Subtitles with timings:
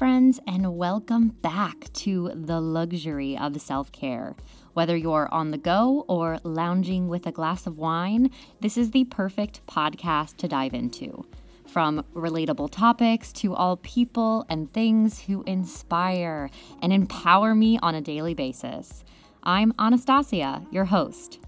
[0.00, 4.34] friends, and welcome back to the luxury of self care.
[4.72, 8.30] Whether you're on the go or lounging with a glass of wine,
[8.62, 11.26] this is the perfect podcast to dive into.
[11.66, 16.48] From relatable topics to all people and things who inspire
[16.80, 19.04] and empower me on a daily basis.
[19.42, 21.40] I'm Ahnastasia, your host.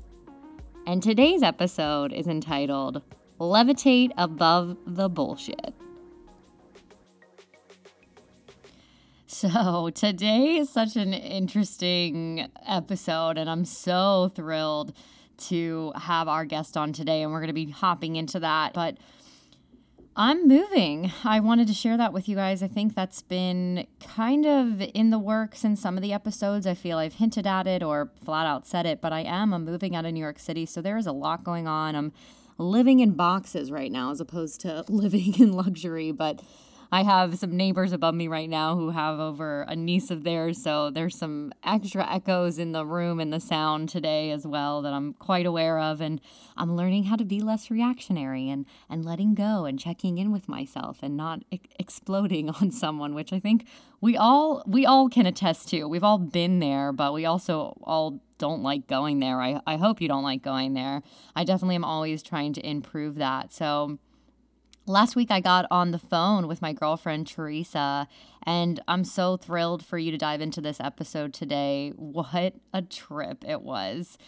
[0.86, 3.00] And today's episode is entitled
[3.40, 5.72] Levitate Above the Bullshit.
[9.32, 14.92] So, today is such an interesting episode, and I'm so thrilled
[15.48, 18.74] to have our guest on today, and we're going to be hopping into that.
[18.74, 18.98] But
[20.14, 21.12] I'm moving.
[21.24, 22.62] I wanted to share that with you guys.
[22.62, 26.66] I think that's been kind of in the works in some of the episodes.
[26.66, 29.54] I feel I've hinted at it or flat out said it, but I am.
[29.54, 31.96] I'm moving out of New York City, so there is a lot going on.
[31.96, 32.12] I'm
[32.58, 36.42] living in boxes right now as opposed to living in luxury, but
[36.94, 40.62] I have some neighbors above me right now who have over a niece of theirs,
[40.62, 44.92] so there's some extra echoes in the room and the sound today as well that
[44.92, 46.20] I'm quite aware of and
[46.54, 50.50] I'm learning how to be less reactionary and and letting go and checking in with
[50.50, 53.66] myself and not e- exploding on someone, which I think
[54.02, 55.86] we all we all can attest to.
[55.86, 59.40] We've all been there, but we also all don't like going there.
[59.40, 61.02] I, I hope you don't like going there.
[61.34, 63.50] I definitely am always trying to improve that.
[63.50, 63.98] So
[64.86, 68.08] Last week, I got on the phone with my girlfriend, Theresa,
[68.42, 71.92] and I'm so thrilled for you to dive into this episode today.
[71.94, 74.18] What a trip it was.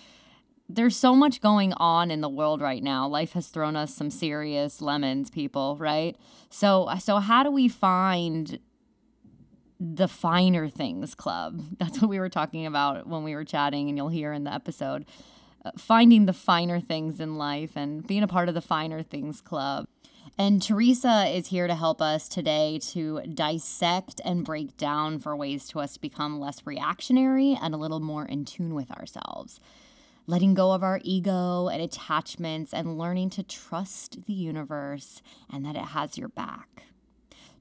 [0.68, 3.08] There's so much going on in the world right now.
[3.08, 6.16] Life has thrown us some serious lemons, people, right?
[6.50, 8.60] So, so how do we find
[9.80, 11.64] the finer things club?
[11.80, 14.54] That's what we were talking about when we were chatting, and you'll hear in the
[14.54, 15.04] episode.
[15.64, 19.40] Uh, finding the finer things in life and being a part of the finer things
[19.40, 19.88] club.
[20.36, 25.68] And Theresa is here to help us today to dissect and break down for ways
[25.68, 29.60] to us to become less reactionary and a little more in tune with ourselves.
[30.26, 35.76] Letting go of our ego and attachments and learning to trust the universe and that
[35.76, 36.82] it has your back.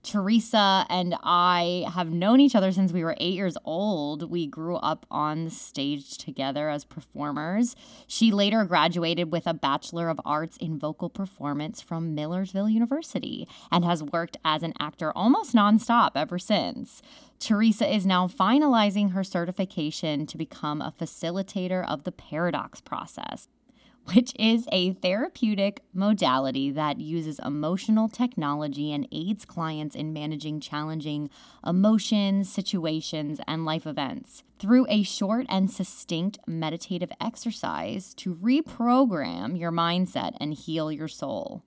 [0.03, 4.29] Theresa and I have known each other since we were eight years old.
[4.29, 7.75] We grew up on the stage together as performers.
[8.05, 13.85] She later graduated with a Bachelor of Arts in Vocal Performance from Millersville University and
[13.85, 17.01] has worked as an actor almost nonstop ever since.
[17.39, 23.47] Theresa is now finalizing her certification to become a facilitator of the paradox process
[24.11, 31.29] which is a therapeutic modality that uses emotional technology and aids clients in managing challenging
[31.65, 39.71] emotions, situations, and life events through a short and succinct meditative exercise to reprogram your
[39.71, 41.63] mindset and heal your soul.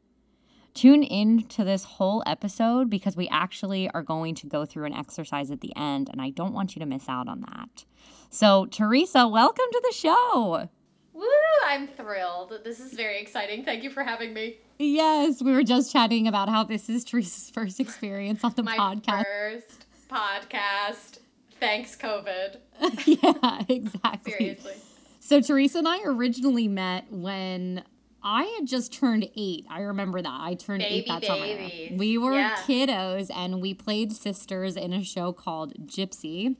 [0.74, 4.92] Tune in to this whole episode because we actually are going to go through an
[4.92, 7.86] exercise at the end, and I don't want you to miss out on that.
[8.28, 10.68] So, Theresa, welcome to the show.
[11.16, 11.24] Woo!
[11.66, 12.52] I'm thrilled.
[12.64, 13.64] This is very exciting.
[13.64, 14.56] Thank you for having me.
[14.78, 18.76] Yes, we were just chatting about how this is Theresa's first experience on the My
[18.76, 19.24] podcast.
[19.24, 21.18] first podcast.
[21.58, 22.58] Thanks, COVID.
[23.06, 24.32] yeah, exactly.
[24.32, 24.74] Seriously.
[25.20, 27.82] So Theresa and I originally met when
[28.22, 29.64] I had just turned eight.
[29.70, 30.40] I remember that.
[30.40, 31.40] I turned eight Baby that summer.
[31.42, 31.98] babies.
[31.98, 32.56] We were Yeah.
[32.66, 36.56] kiddos and we played sisters in a show called Gypsy.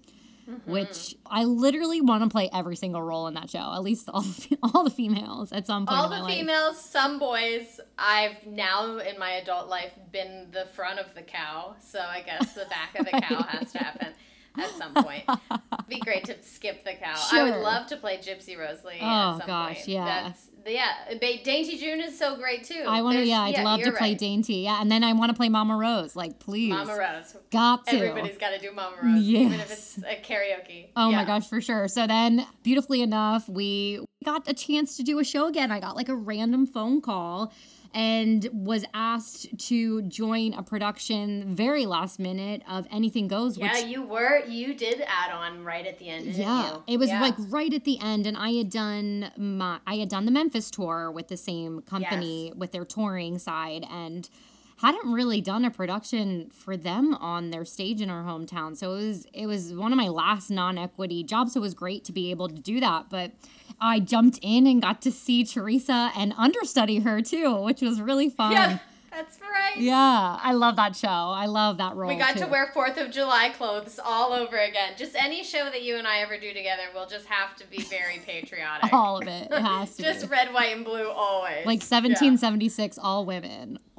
[0.48, 0.70] Mm-hmm.
[0.70, 3.72] Which I literally want to play every single role in that show.
[3.74, 6.34] At least all the, all the females at some point All in the my life.
[6.34, 7.80] females, some boys.
[7.98, 12.54] I've now in my adult life been the front of the cow, so I guess
[12.54, 14.08] the back of the cow has to happen
[14.56, 15.24] at some point.
[15.28, 17.14] It'd Be great to skip the cow.
[17.32, 18.98] I would love to play Gypsy Rose Lee.
[19.02, 19.88] Oh, at some gosh, point.
[19.88, 20.04] yeah.
[20.28, 20.93] That's yeah.
[21.21, 22.84] Ba- Dainty June is so great too.
[22.87, 24.19] I want to, yeah, I'd love to play right.
[24.19, 24.56] Dainty.
[24.56, 26.16] Yeah, and then I want to play Mama Rose.
[26.16, 26.71] Like, please.
[26.71, 27.37] Mama Rose.
[27.50, 27.97] Got to.
[27.97, 30.89] Everybody's got to do Mama Rose, even if it's a karaoke.
[30.97, 31.16] Oh Yeah.
[31.16, 31.89] my gosh, for sure.
[31.89, 35.71] So then, beautifully enough, we got a chance to do a show again.
[35.71, 37.53] I got like a random phone call
[37.94, 43.78] and was asked to join a production very last minute of Anything Goes, which Yeah,
[43.78, 44.44] you were.
[44.47, 46.83] You did add on right at the end, didn't yeah, you?
[46.86, 47.21] it was Yeah.
[47.21, 50.71] like right at the end, and I had done my I had done the Memphis
[50.71, 54.28] tour with the same company with their touring side, and
[54.78, 58.76] hadn't really done a production for them on their stage in our hometown.
[58.76, 61.54] So it was it was one of my last non-equity jobs.
[61.54, 63.32] So it was great to be able to do that, but
[63.80, 68.28] I jumped in and got to see Theresa and understudy her too, which was really
[68.28, 68.52] fun.
[68.52, 68.78] Yeah,
[69.10, 69.76] that's right.
[69.78, 71.08] Yeah, I love that show.
[71.08, 72.08] I love that role.
[72.08, 74.92] We got to wear Fourth of July clothes all over again.
[74.96, 77.82] Just any show that you and I ever do together, we'll just have to be
[77.82, 78.92] very patriotic.
[78.92, 79.48] all of it.
[79.50, 80.28] It has to just be.
[80.28, 81.66] red, white, and blue always.
[81.66, 81.98] like Yeah.
[81.98, 83.78] 1776, all women.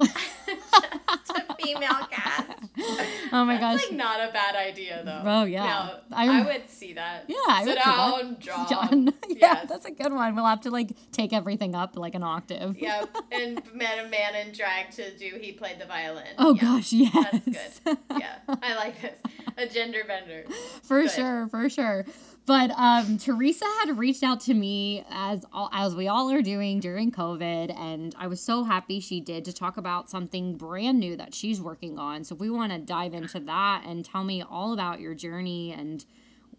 [1.58, 2.48] Just a female cast.
[3.30, 3.90] Oh my That's gosh.
[3.90, 5.22] like not a bad idea though.
[5.24, 5.90] Oh, yeah.
[6.10, 7.24] No, I'm- I would see that.
[7.28, 8.66] Yeah, I Sit would down, John.
[8.68, 9.04] John.
[9.28, 9.66] yeah, Yes.
[9.68, 10.34] that's a good one.
[10.34, 12.78] We'll have to like take everything up like an octave.
[12.78, 15.36] Yep, and met a man in drag to do.
[15.40, 16.24] He played the violin.
[16.38, 17.40] Oh Yeah, gosh, yes.
[17.46, 17.98] that's good.
[18.18, 19.18] Yeah, I like this.
[19.58, 20.44] A gender bender.
[20.82, 21.10] for Good.
[21.10, 22.06] sure, for sure.
[22.48, 26.80] But um, Theresa had reached out to me as all, as we all are doing
[26.80, 31.14] during COVID, and I was so happy she did to talk about something brand new
[31.16, 32.24] that she's working on.
[32.24, 36.04] So we want to dive into that and tell me all about your journey and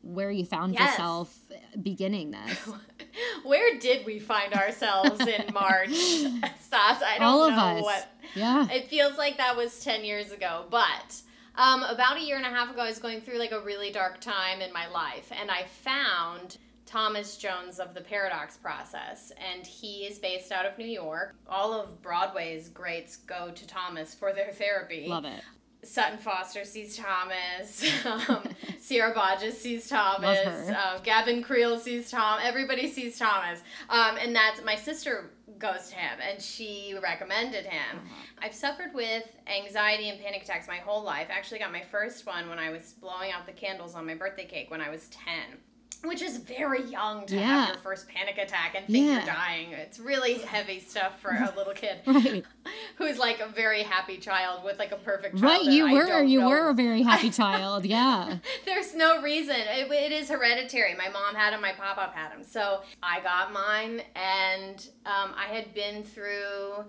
[0.04, 0.92] where you found Yes.
[0.92, 1.36] yourself
[1.82, 2.70] beginning this.
[3.44, 5.90] Where did we find ourselves in March?
[5.90, 7.82] Stas, I don't all of know us.
[7.82, 8.08] what.
[8.36, 8.68] Yeah.
[8.70, 11.22] It feels like that was 10 years ago, but
[11.56, 13.92] um, about a year and a half ago, I was going through like a really
[13.92, 19.66] dark time in my life, and I found Thomas Jones of the Paradox Process, and
[19.66, 21.36] he is based out of New York.
[21.48, 25.06] All of Broadway's greats go to Thomas for their therapy.
[25.08, 25.42] Love it.
[25.84, 27.86] Sutton Foster sees Thomas.
[28.06, 28.44] Um,
[28.80, 30.70] Sierra Boggess sees Thomas.
[30.70, 32.40] Um, Gavin Creel sees Tom.
[32.42, 33.62] Everybody sees Thomas.
[33.90, 37.98] Um, and that's my sister goes to him, and she recommended him.
[37.98, 38.24] Uh-huh.
[38.42, 41.28] I've suffered with anxiety and panic attacks my whole life.
[41.30, 44.16] I actually got my first one when I was blowing out the candles on my
[44.16, 45.58] birthday cake when I was ten.
[46.04, 47.42] Which is very young to Yeah.
[47.42, 49.16] have your first panic attack and think Yeah.
[49.18, 49.72] you're dying.
[49.74, 52.46] It's really heavy stuff for a little kid Right.
[52.96, 56.48] who's like a very happy child with like a perfect Right, you were you know.
[56.50, 57.86] were a very happy child.
[57.86, 58.38] Yeah.
[58.66, 59.56] There's no reason.
[59.58, 60.96] It, it is hereditary.
[60.96, 61.62] My mom had him.
[61.62, 62.44] My pop up had him.
[62.46, 66.86] So I got mine, and um, I had been through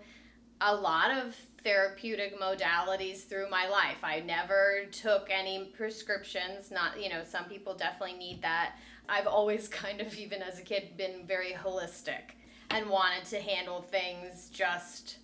[0.61, 3.99] a lot of therapeutic modalities through my life.
[4.03, 6.71] I never took any prescriptions.
[6.71, 8.77] Not you know, some people definitely need that.
[9.09, 12.35] I've always kind of, even as a kid, been very holistic
[12.71, 15.19] and wanted to handle things just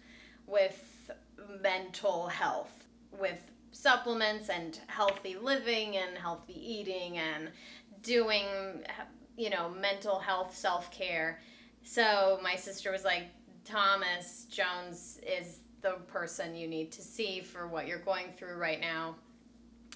[0.46, 1.10] with
[1.62, 7.50] mental health, with supplements and healthy living and healthy eating and
[8.02, 8.46] doing,
[9.36, 11.40] you know, mental health self care.
[11.82, 13.24] So my sister was like,
[13.64, 18.80] Thomas Jones is the person you need to see for what you're going through right
[18.80, 19.16] now.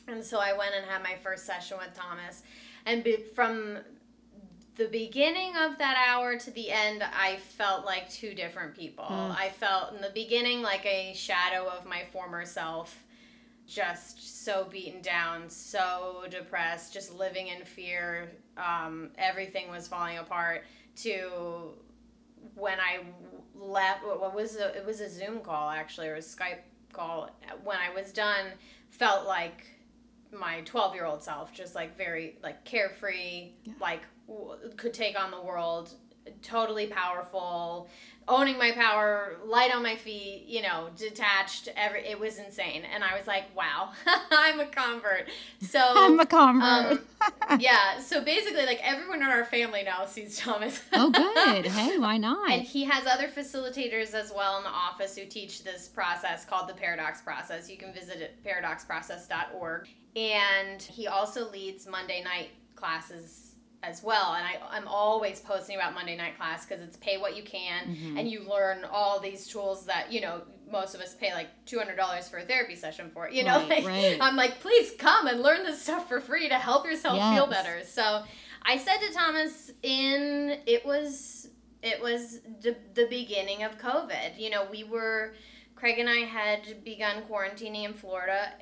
[0.09, 2.43] And so I went and had my first session with Thomas.
[2.87, 3.79] And be, from
[4.77, 9.05] the beginning of that hour to the end, I felt like two different people.
[9.05, 9.37] Mm.
[9.37, 13.05] I felt in the beginning like a shadow of my former self,
[13.67, 18.31] just so beaten down, so depressed, just living in fear.
[18.57, 20.65] Um, everything was falling apart.
[21.03, 21.75] To
[22.55, 23.01] when I
[23.61, 26.59] left, what was a, it was a Zoom call actually, or a Skype
[26.93, 27.31] call.
[27.63, 28.47] When I was done,
[28.91, 29.67] felt like
[30.33, 33.73] my 12 year old self just like very like carefree Yeah.
[33.81, 35.93] like w- could take on the world
[36.43, 37.89] totally powerful
[38.31, 43.03] owning my power light on my feet you know detached every it was insane and
[43.05, 43.91] i was like wow
[44.31, 45.29] i'm a convert
[45.61, 47.03] so I'm a convert.
[47.49, 51.67] um, yeah so basically like everyone in our family now sees thomas oh, good.
[51.67, 52.51] Hey, why not?
[52.51, 56.69] and he has other facilitators as well in the office who teach this process called
[56.69, 57.71] the Paradox Process.
[57.71, 59.89] You can visit it paradoxprocess.org.
[60.17, 63.50] And he also leads Monday night classes
[63.83, 64.35] as well.
[64.35, 67.87] And I, I'm always posting about Monday night class because it's pay what you can
[67.97, 68.19] Mhm.
[68.19, 72.29] and you learn all these tools that, you know, most of us pay like $200
[72.31, 73.29] for a therapy session for.
[73.31, 74.19] You know, Right, like, right.
[74.21, 77.83] I'm like, please come and learn this stuff for free to help yourself feel better.
[77.85, 78.23] So
[78.63, 81.49] I said to Thomas in, it was
[81.83, 84.39] it was the, the beginning of COVID.
[84.39, 85.33] You know, we were,
[85.75, 88.53] Craig and I had begun quarantining in Florida,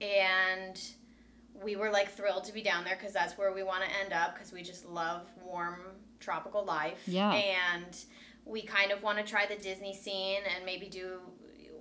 [0.00, 0.80] and
[1.62, 4.12] we were like thrilled to be down there because that's where we want to end
[4.12, 5.80] up because we just love warm
[6.20, 7.02] tropical life.
[7.06, 7.32] Yeah.
[7.32, 7.96] And
[8.44, 11.18] we kind of want to try the Disney scene and maybe do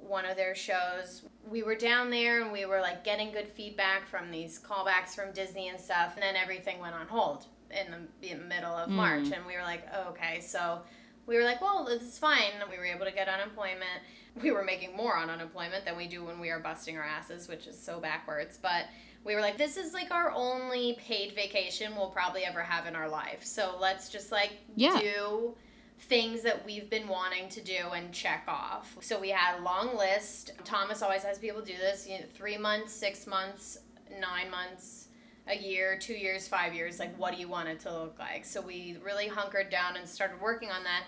[0.01, 1.23] one of their shows.
[1.49, 5.31] We were down there and we were like getting good feedback from these callbacks from
[5.33, 8.89] Disney and stuff, and then everything went on hold in the, in the middle of
[8.89, 8.93] Mm.
[8.93, 10.81] March, and we were like, oh, okay, so
[11.25, 12.51] we were like, well, this is fine.
[12.61, 14.01] And we were able to get unemployment.
[14.41, 17.49] We were making more on unemployment than we do when we are busting our asses,
[17.49, 18.57] which is so backwards.
[18.61, 18.85] But
[19.27, 22.95] we were like, this is like our only paid vacation we'll probably ever have in
[22.95, 23.43] our life.
[23.43, 24.97] So let's just like Yeah.
[24.97, 25.55] do
[25.99, 28.95] things that we've been wanting to do and check off.
[29.01, 30.51] So we had a long list.
[30.63, 33.79] Thomas always has people do this, you know, three months, six months,
[34.17, 35.09] nine months,
[35.47, 36.97] a year, two years, five years.
[36.97, 38.45] Like, what do you want it to look like?
[38.45, 41.03] So we really hunkered down and started working on that.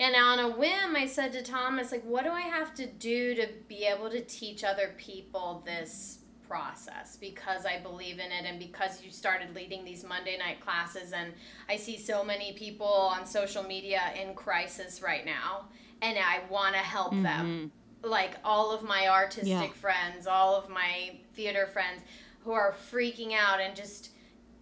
[0.00, 3.34] And on a whim, I said to Thomas, like, what do I have to do
[3.36, 7.16] to be able to teach other people this process?
[7.16, 11.12] Because I believe in it and because you started leading these Monday night classes.
[11.12, 11.32] And
[11.68, 15.66] I see so many people on social media in crisis right now.
[16.02, 17.70] And I want to help them
[18.04, 18.08] Mhm.
[18.08, 19.68] like all of my artistic Yeah.
[19.68, 22.02] friends, all of my theater friends
[22.44, 24.10] who are freaking out and just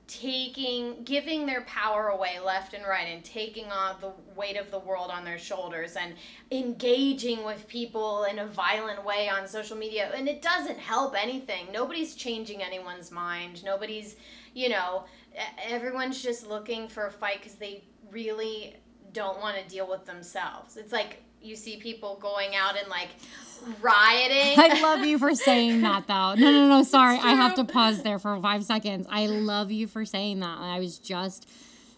[0.06, 4.78] taking giving their power away left and right and taking on the weight of the
[4.78, 6.14] world on their shoulders and
[6.50, 10.10] engaging with people in a violent way on social media.
[10.14, 11.68] And it doesn't help anything.
[11.72, 13.64] Nobody's changing anyone's mind.
[13.64, 14.16] Nobody's
[14.52, 15.04] you know
[15.66, 18.76] everyone's just looking for a fight because they really
[19.12, 20.76] don't want to deal with themselves.
[20.76, 23.08] It's like you see people going out and like
[23.80, 24.58] rioting.
[24.58, 26.34] I love you for saying that though.
[26.34, 27.18] No, no, no, sorry.
[27.18, 29.06] I have to pause there for five seconds.
[29.10, 30.58] I love you for saying that.
[30.58, 31.48] I was just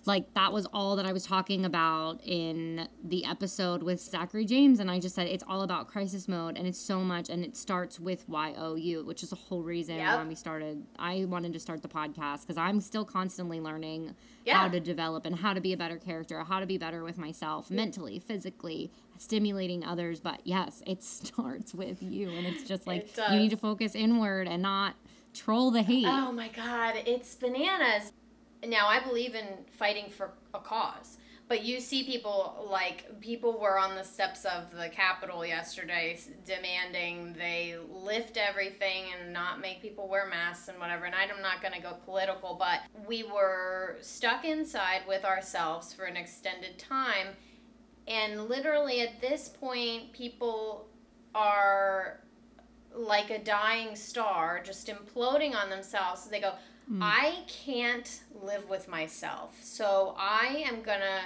[0.07, 4.79] like that was all that I was talking about in the episode with Zachary James.
[4.81, 7.57] And I just said it's all about crisis mode and it's so much and it
[7.57, 10.19] starts with YOU, which is the whole reason yep.
[10.19, 10.85] when we started.
[10.99, 14.59] I wanted to start the podcast because I'm still constantly learning yeah.
[14.59, 17.19] how to develop and how to be a better character, how to be better with
[17.19, 20.21] myself mentally, physically, stimulating others.
[20.21, 22.31] But yes, it starts with you.
[22.31, 24.95] And it's just like it you need to focus inward and not
[25.35, 26.07] troll the hate.
[26.07, 28.13] Oh my God, it's bananas
[28.65, 31.19] now I believe in fighting for a cause.
[31.49, 37.35] But you see people like people were on the steps of the Capitol yesterday demanding
[37.35, 41.05] they lift everything and not make people wear masks and whatever.
[41.05, 46.07] And I'm not going to go political, but we were stuck inside with ourselves for
[46.07, 47.29] an extended time.
[48.07, 50.89] And literally at this point, people
[51.35, 52.21] are
[52.95, 56.23] like a dying star, just imploding on themselves.
[56.23, 56.53] So they go,
[56.91, 57.01] Mm.
[57.03, 59.59] I can't live with myself.
[59.63, 61.23] So I am going to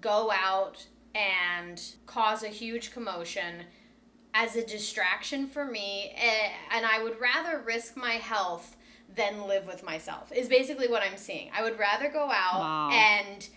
[0.00, 3.64] go out and cause a huge commotion
[4.34, 6.12] as a distraction for me.
[6.14, 8.76] Eh, and I would rather risk my health
[9.14, 11.50] than live with myself, is basically what I'm seeing.
[11.56, 12.90] I would rather go out wow.
[12.92, 13.48] and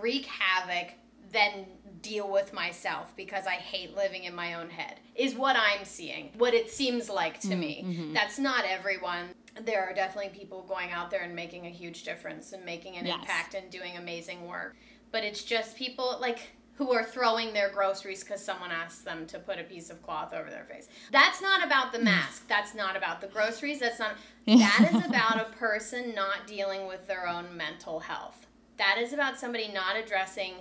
[0.00, 0.92] wreak havoc
[1.32, 1.66] than
[2.02, 6.30] deal with myself because I hate living in my own head, is what I'm seeing,
[6.38, 7.84] what it seems like to mm, me.
[7.86, 8.12] Mm-hmm.
[8.12, 9.30] That's not everyone
[9.64, 13.06] there are definitely people going out there and making a huge difference and making an
[13.06, 13.18] yes.
[13.20, 14.76] impact and doing amazing work.
[15.12, 16.40] But it's just people like
[16.74, 20.34] who are throwing their groceries because someone asked them to put a piece of cloth
[20.34, 20.88] over their face.
[21.10, 22.46] That's not about the mask.
[22.48, 23.80] That's not about the groceries.
[23.80, 24.12] That's not.
[24.46, 28.46] That is about a person not dealing with their own mental health.
[28.76, 30.52] That is about somebody not addressing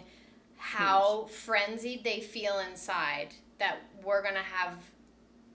[0.57, 4.77] how frenzied they feel inside that we're going to have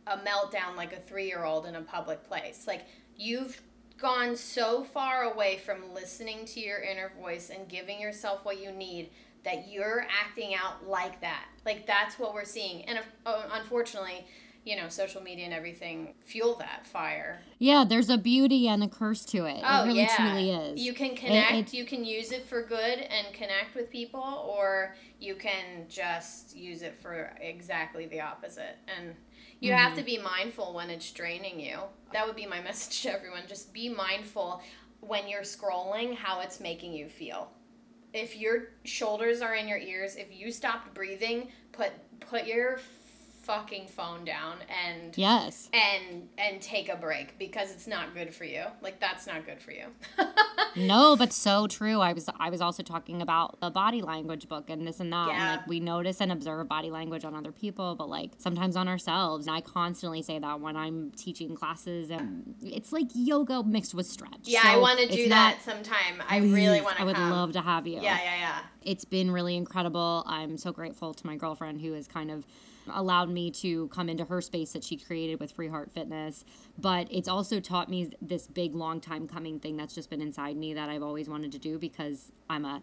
[0.06, 2.64] a meltdown like a three year old in a public place.
[2.66, 2.86] Like,
[3.20, 3.60] You've
[3.98, 8.72] gone so far away from listening to your inner voice and giving yourself what you
[8.72, 9.10] need
[9.44, 11.44] that you're acting out like that.
[11.66, 12.82] Like that's what we're seeing.
[12.86, 14.26] And uh, unfortunately,
[14.64, 17.40] you know, social media and everything fuel that fire.
[17.58, 19.62] Yeah, there's a beauty and a curse to it.
[19.64, 20.16] Oh, it really yeah.
[20.16, 20.80] truly is.
[20.80, 24.20] You can connect, it, it, you can use it for good and connect with people,
[24.20, 28.76] or you can just use it for exactly the opposite.
[28.98, 29.14] And
[29.60, 29.80] you mm-hmm.
[29.80, 31.78] have to be mindful when it's draining you.
[32.12, 33.42] That would be my message to everyone.
[33.48, 34.62] Just be mindful
[35.00, 37.50] when you're scrolling how it's making you feel.
[38.12, 42.80] If your shoulders are in your ears, if you stopped breathing, put put your
[43.50, 45.68] fucking phone down and yes.
[45.72, 48.62] and and take a break because it's not good for you.
[48.80, 49.86] Like that's not good for you.
[50.76, 52.00] No but so true.
[52.00, 55.28] I was i was also talking about the body language book and this and that
[55.28, 55.34] yeah.
[55.34, 58.86] and like we notice and observe body language on other people but like sometimes on
[58.86, 59.48] ourselves.
[59.48, 64.06] And i constantly say that when i'm teaching classes and it's like yoga mixed with
[64.06, 64.42] stretch.
[64.44, 66.22] Yeah so i want to do that not, sometime.
[66.28, 67.30] I really want to i would come.
[67.30, 67.94] love to have you.
[67.94, 68.58] Yeah yeah yeah.
[68.82, 70.22] It's been really incredible.
[70.26, 72.46] I'm so grateful to my girlfriend who is kind of
[72.94, 76.44] allowed me to come into her space that she created with Free Heart Fitness.
[76.78, 80.56] But it's also taught me this big, long time coming thing that's just been inside
[80.56, 82.82] me that I've always wanted to do because I'm a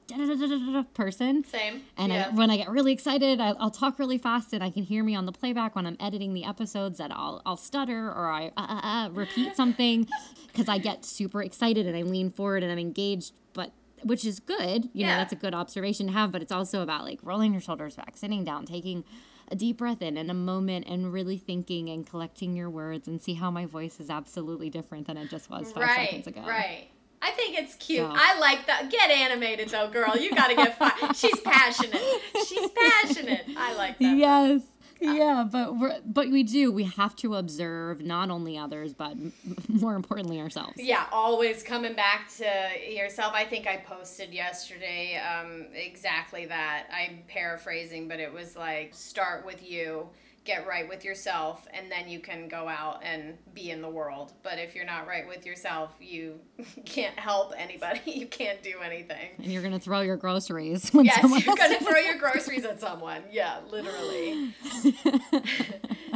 [0.93, 1.43] person.
[1.43, 1.81] Same.
[1.97, 2.29] And yeah.
[2.31, 5.03] I, when I get really excited, I, will talk really fast and I can hear
[5.03, 8.51] me on the playback when I'm editing the episodes that I'll, I'll stutter or I
[8.57, 10.07] uh, uh, uh, repeat something
[10.47, 13.33] because I get super excited and I lean forward and I'm engaged.
[13.53, 13.71] But
[14.03, 14.85] which is good.
[14.85, 15.07] You yeah.
[15.07, 17.95] know, that's a good observation to have, but it's also about like rolling your shoulders
[17.95, 19.03] back, sitting down, taking
[19.50, 23.22] a deep breath in and a moment and really thinking and collecting your words and
[23.22, 26.42] see how my voice is absolutely different than it just was five right, seconds ago.
[26.42, 26.89] Right.
[27.22, 28.00] I think it's cute.
[28.00, 28.13] So.
[28.13, 28.92] I like that.
[28.92, 30.16] Get animated though, girl.
[30.18, 31.13] You got to get fun.
[31.13, 32.01] She's passionate.
[32.48, 33.46] She's passionate.
[33.58, 34.18] I like that.
[34.18, 34.62] Yes
[35.00, 36.72] yeah, but we're but we do.
[36.72, 39.16] We have to observe not only others, but
[39.68, 40.74] more importantly ourselves.
[40.77, 43.34] Yeah, always coming back to yourself.
[43.34, 46.88] I think I posted yesterday um, exactly that.
[46.94, 50.08] I'm paraphrasing, but it was like start with you
[50.48, 54.32] get right with yourself and then you can go out and be in the world
[54.44, 56.39] but if you're not right with yourself you
[56.86, 61.46] can't help anybody you can't do anything and you're gonna throw your groceries When yes
[61.46, 64.54] you're gonna throw your groceries at someone yeah literally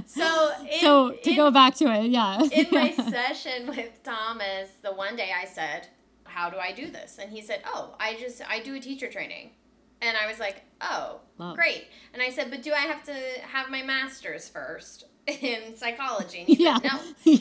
[0.06, 2.42] So, in, so to in, go back to it, yeah.
[2.42, 5.88] in my session with Thomas, the one day I said,
[6.26, 9.10] "How do I do this?" And he said, "Oh, I just I do a teacher
[9.10, 9.52] training."
[10.02, 11.56] And I was like, "Oh, Love.
[11.56, 16.40] great." And I said, "But do I have to have my master's first in psychology?"
[16.40, 16.80] And he yeah.
[16.80, 16.92] said,
[17.26, 17.32] "No."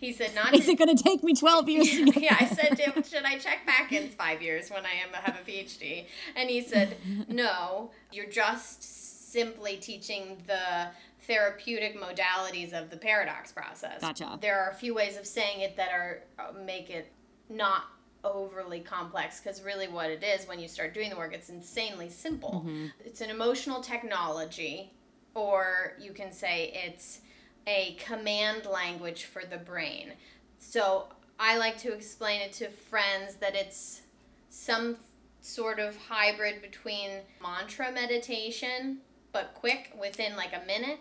[0.00, 2.76] he said, "Not." Is to- it going to take me 12 years yeah, I said
[2.76, 6.06] to him, should I check back in five years when I am have a PhD?
[6.36, 6.96] And he said,
[7.28, 10.88] no, you're just simply teaching the
[11.26, 14.00] therapeutic modalities of the paradox process.
[14.00, 14.38] Gotcha.
[14.40, 17.12] There are a few ways of saying it that are uh, make it
[17.48, 17.84] not
[18.24, 22.08] overly complex because really what it is when you start doing the work it's insanely
[22.08, 22.86] simple Mm-hmm.
[23.04, 24.92] it's an emotional technology
[25.34, 27.20] or you can say it's
[27.66, 30.12] a command language for the brain
[30.58, 31.06] so
[31.38, 34.02] I like to explain it to friends that it's
[34.50, 34.98] some
[35.40, 37.10] sort of hybrid between
[37.42, 38.98] mantra meditation,
[39.32, 40.98] but quick within like a minute,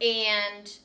[0.00, 0.78] and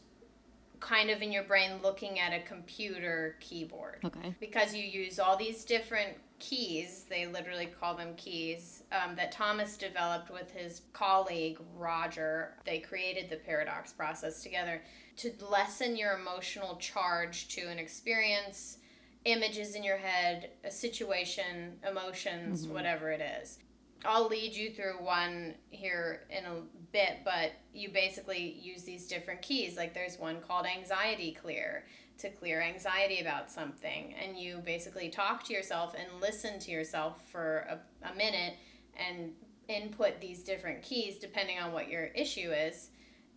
[0.79, 3.99] kind of in your brain looking at a computer keyboard.
[4.03, 4.35] Okay.
[4.39, 9.77] Because you use all these different keys, they literally call them keys, um, that Thomas
[9.77, 12.53] developed with his colleague Roger.
[12.65, 14.81] They created the paradox process together
[15.17, 18.77] to lessen your emotional charge to an experience,
[19.25, 23.59] images in your head, a situation, emotions, whatever it is.
[24.05, 29.41] I'll lead you through one here in a bit, but you basically use these different
[29.41, 29.77] keys.
[29.77, 31.85] Like there's one called anxiety clear
[32.19, 34.13] to clear anxiety about something.
[34.21, 38.55] And you basically talk to yourself and listen to yourself for a, a minute
[38.95, 39.31] and
[39.67, 42.89] input these different keys depending on what your issue is.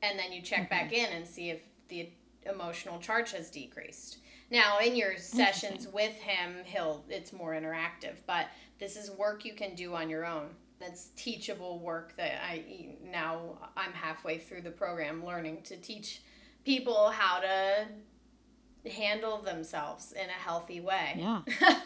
[0.03, 1.13] And then you check back mm-hmm.
[1.13, 2.09] in and see if the
[2.51, 4.19] emotional charge has decreased.
[4.51, 9.55] Now, in your sessions with him, he'll it's more interactive, but this is work you
[9.55, 10.49] can do on your own.
[10.83, 16.23] That's teachable work that I now I'm halfway through the program learning to teach
[16.65, 17.87] people how to
[18.91, 21.17] handle themselves in a healthy way.
[21.17, 21.43] Yeah.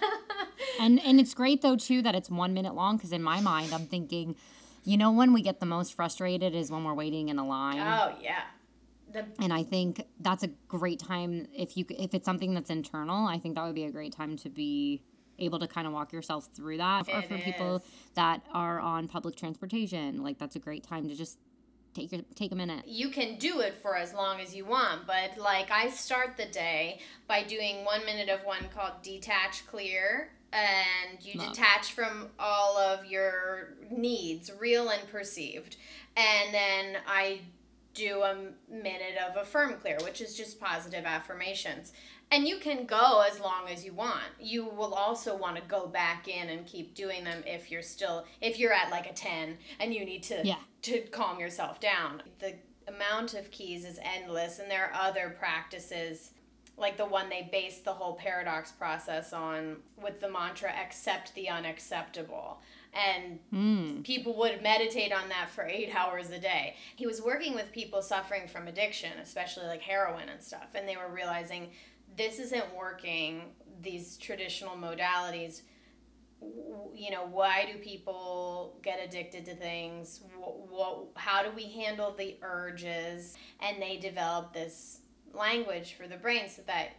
[0.80, 3.72] And and it's great though too that it's 1 minute long cuz in my mind
[3.72, 4.36] I'm thinking
[4.84, 7.78] you know when we get the most frustrated is when we're waiting in a line.
[7.78, 8.42] oh yeah.
[9.12, 13.26] The and I think that's a great time if you if it's something that's internal.
[13.26, 15.02] I think that would be a great time to be
[15.38, 17.08] able to kind of walk yourself through that.
[17.08, 17.82] or It for people
[18.14, 21.38] that are on public transportation, like that's a great time to just
[21.94, 22.86] take your take a minute.
[22.86, 26.46] you can do it for as long as you want, but like I start the
[26.46, 30.30] day by doing one minute of one called detach clear.
[30.52, 31.52] And you Love.
[31.52, 35.76] detach from all of your needs, real and perceived.
[36.16, 37.40] And then I
[37.92, 38.36] do a
[38.70, 41.92] minute of affirm clear, which is just positive affirmations.
[42.30, 44.24] And you can go as long as you want.
[44.40, 48.26] You will also want to go back in and keep doing them if you're still
[48.40, 50.56] if you're at like a 10 and you need to Yeah.
[50.82, 52.22] to calm yourself down.
[52.40, 52.54] The
[52.88, 56.32] amount of keys is endless and there are other practices
[56.76, 61.48] like the one they based the whole paradox process on with the mantra accept the
[61.48, 62.60] unacceptable.
[62.92, 64.04] And Mm.
[64.04, 66.76] people would meditate on that for eight hours a day.
[66.96, 70.96] He was working with people suffering from addiction, especially like heroin and stuff, and they
[70.96, 71.72] were realizing
[72.16, 73.42] this isn't working,
[73.82, 75.62] these traditional modalities.
[76.94, 80.20] You know, why do people get addicted to things?
[80.38, 83.36] What, what, how do we handle the urges?
[83.60, 85.00] And they developed this
[85.32, 86.90] language for the brain so that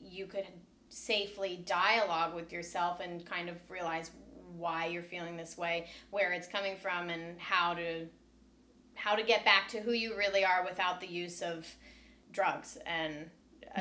[0.00, 0.46] you could
[0.88, 4.10] safely dialogue with yourself and kind of realize
[4.56, 8.06] why you're feeling this way, where it's coming from, and how to
[8.94, 11.66] how to get back to who you really are without the use of
[12.32, 13.30] drugs and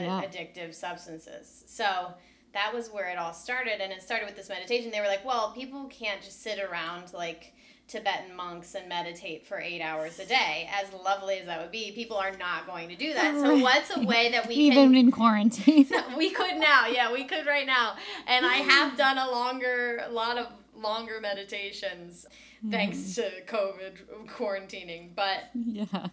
[0.04, 0.22] Yeah.
[0.22, 1.64] addictive substances.
[1.68, 2.14] So
[2.54, 4.92] that was where it all started, and it started with this meditation.
[4.92, 7.54] They were like, "Well, people can't just sit around like."
[7.88, 10.68] Tibetan monks and meditate for eight hours a day.
[10.74, 13.36] As lovely as that would be, people are not going to do that.
[13.36, 15.88] So, what's a way that we Even can in quarantine.
[16.18, 17.96] we could now yeah we could right now
[18.28, 22.26] and i have done a longer a lot of longer meditations
[22.70, 23.16] thanks mm.
[23.16, 23.94] to covid
[24.28, 26.08] quarantining but yeah.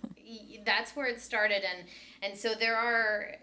[0.64, 1.88] that's where it started and
[2.22, 3.34] and so there are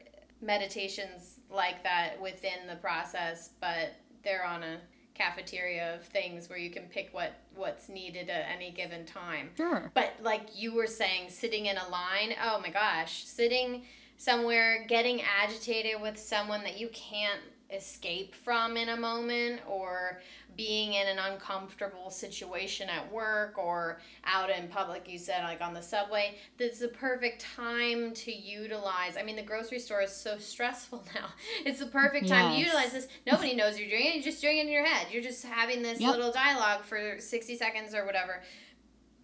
[0.41, 4.77] meditations like that within the process but they're on a
[5.15, 9.91] cafeteria of things where you can pick what what's needed at any given time Sure.
[9.93, 13.83] but like you were saying, sitting in a line, oh my gosh, sitting
[14.15, 20.21] somewhere, getting agitated with someone that you can't escape from in a moment, or
[20.55, 25.73] being in an uncomfortable situation at work or out in public, you said, like on
[25.73, 29.15] the subway, that's the perfect time to utilize.
[29.17, 31.27] I mean, the grocery store is so stressful now.
[31.65, 33.07] It's the perfect time to utilize this.
[33.25, 35.07] Nobody knows you're doing it, you're just doing it in your head.
[35.11, 36.11] You're just having this Yep.
[36.11, 38.41] little dialogue for 60 seconds or whatever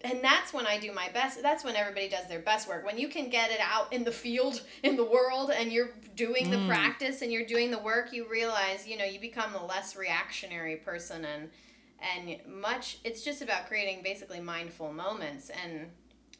[0.02, 1.42] and that's when I do my best.
[1.42, 2.84] That's when everybody does their best work.
[2.84, 6.50] When you can get it out in the field, in the world, and you're doing
[6.50, 6.66] the Mm.
[6.68, 10.76] practice and you're doing the work, you realize, you know, you become a less reactionary
[10.76, 11.50] person and
[11.98, 15.90] and much it's just about creating basically mindful moments and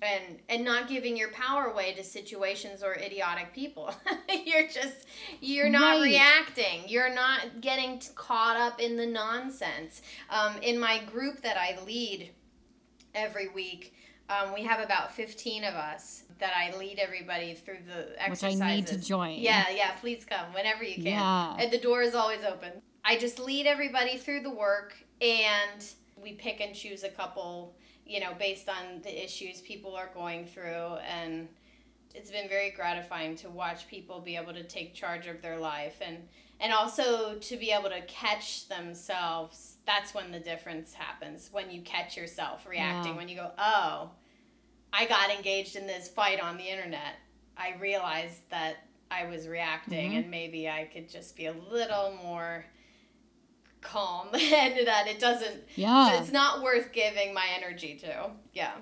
[0.02, 3.94] and and not giving your power away to situations or idiotic people.
[4.44, 5.06] you're just
[5.40, 6.02] you're not Right.
[6.02, 6.82] reacting.
[6.88, 10.02] You're not getting caught up in the nonsense.
[10.28, 12.30] Um, in my group that I lead
[13.16, 13.94] every week,
[14.28, 18.60] um, we have about 15 of us that I lead everybody through the exercises.
[18.60, 19.38] Which I need to join.
[19.38, 21.04] Yeah, yeah, please come whenever you can.
[21.04, 21.56] Yeah.
[21.58, 22.70] And the door is always open.
[23.04, 25.84] I just lead everybody through the work and
[26.20, 27.74] we pick and choose a couple,
[28.04, 31.48] you know, based on the issues people are going through and
[32.16, 35.96] it's been very gratifying to watch people be able to take charge of their life
[36.00, 39.76] and and also to be able to catch themselves.
[39.86, 41.50] That's when the difference happens.
[41.52, 43.16] When you catch yourself reacting, Yeah.
[43.18, 44.10] when you go, "Oh,
[44.92, 47.16] I got engaged in this fight on the internet."
[47.58, 48.76] I realized that
[49.10, 50.16] I was reacting Mhm.
[50.18, 52.64] and maybe I could just be a little more
[53.82, 56.18] calm and that it doesn't Yeah.
[56.20, 58.30] it's not worth giving my energy to.
[58.54, 58.72] Yeah.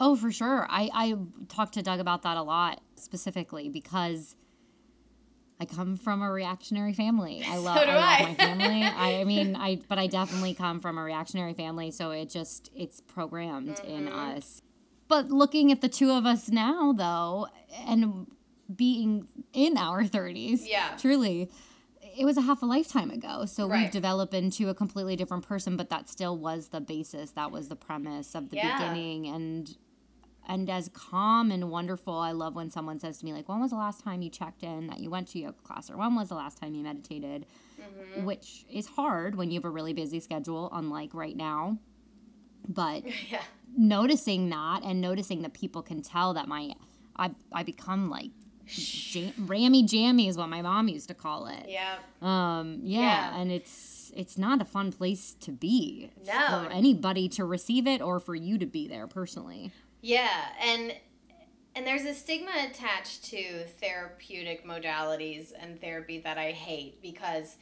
[0.00, 0.66] Oh, for sure.
[0.70, 1.14] I, I
[1.48, 4.36] talked to Doug about that a lot specifically because
[5.60, 7.44] I come from a reactionary family.
[7.48, 8.22] I love, So I love I.
[8.22, 8.82] my family.
[8.96, 13.00] I, mean, I but I definitely come from a reactionary family, so it just it's
[13.00, 14.36] programmed in Mhm.
[14.36, 14.62] us.
[15.06, 17.46] But looking at the two of us now, though,
[17.86, 18.26] and
[18.74, 20.96] being in our thirties, Yeah.
[20.98, 21.50] truly,
[22.16, 23.44] it was a half a lifetime ago.
[23.44, 27.32] So we've developed into a completely different person, but that still was the basis.
[27.32, 28.76] That was the premise of the Yeah.
[28.78, 29.26] beginning.
[29.26, 29.76] And
[30.46, 33.70] and as calm and wonderful, I love when someone says to me, like, when was
[33.70, 35.90] the last time you checked in that you went to yoga class?
[35.90, 37.46] Or when was the last time you meditated?
[37.80, 38.24] Mm-hmm.
[38.24, 41.78] Which is hard when you have a really busy schedule, unlike right now.
[42.68, 43.42] But Yeah.
[43.76, 46.72] noticing that and noticing that people can tell that my
[47.16, 48.30] I I become like
[48.66, 51.66] jam, rammy jammy is what my mom used to call it.
[51.68, 51.96] Yeah.
[52.22, 53.00] Um, yeah,
[53.32, 53.40] Yeah.
[53.40, 56.32] and it's it's not a fun place to be No.
[56.64, 59.72] for anybody to receive it or for you to be there personally.
[60.04, 60.94] Yeah, and
[61.74, 67.56] and there's a stigma attached to therapeutic modalities and therapy that I hate because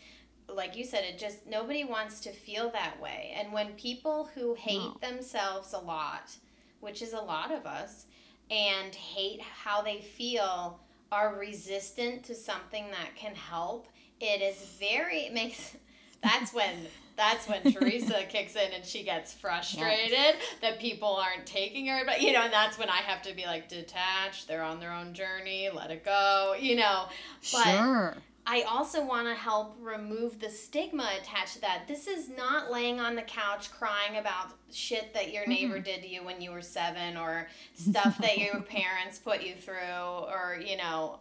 [0.49, 3.33] like you said it just nobody wants to feel that way.
[3.37, 4.97] And when people who hate No.
[5.01, 6.37] themselves a lot,
[6.81, 8.07] which is a lot of us,
[8.51, 10.81] and hate how they feel
[11.13, 13.87] are resistant to something that can help,
[14.21, 15.77] it is very it makes
[16.23, 21.87] that's when that's when Theresa kicks in and she gets frustrated that people aren't taking
[21.87, 24.49] her but you know and that's when I have to be like detached.
[24.49, 25.71] They're on their own journey.
[25.73, 27.07] Let it go you know.
[27.53, 28.17] But- sure.
[28.45, 31.87] I also want to help remove the stigma attached to that.
[31.87, 36.09] This is not laying on the couch crying about shit that your neighbor did to
[36.09, 40.77] you when you were seven or stuff that your parents put you through or, you
[40.77, 41.21] know,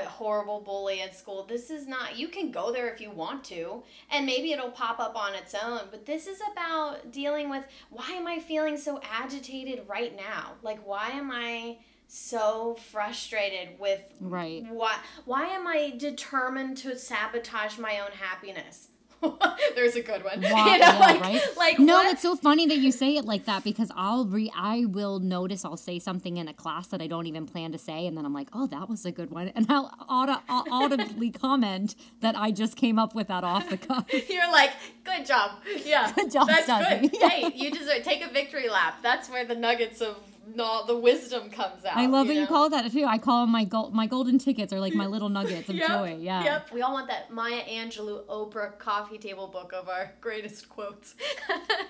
[0.00, 1.44] a horrible bully at school.
[1.44, 4.98] This is not, you can go there if you want to, and maybe it'll pop
[4.98, 9.00] up on its own, but this is about dealing with why am I feeling so
[9.10, 10.54] agitated right now?
[10.62, 14.64] Like, why am I so frustrated with Right.
[14.70, 18.88] why why am I determined to sabotage my own happiness?
[19.74, 20.42] There's a good one.
[20.42, 21.42] Why- you know, yeah, like, right?
[21.56, 22.12] like No, what?
[22.12, 25.64] it's so funny that you say it like that because I'll re I will notice
[25.64, 28.24] I'll say something in a class that I don't even plan to say, and then
[28.24, 32.36] I'm like, oh, that was a good one, and I'll, auto, I'll audibly comment that
[32.36, 34.06] I just came up with that off the cuff.
[34.28, 34.70] You're like,
[35.04, 35.52] good job.
[35.84, 36.12] Yeah.
[36.12, 37.10] Good job, That's Stasi.
[37.10, 37.20] good.
[37.30, 38.96] Hey, you deserve take a victory lap.
[39.02, 40.16] That's where the nuggets of
[40.54, 41.96] no, the wisdom comes out.
[41.96, 43.04] I love that you call it that too.
[43.04, 45.88] I call them my gold my golden tickets or like my little nuggets of Yep,
[45.88, 46.16] joy.
[46.20, 46.44] Yeah.
[46.44, 46.72] Yep.
[46.72, 51.14] We all want that Maya Angelou Oprah coffee table book of our greatest quotes.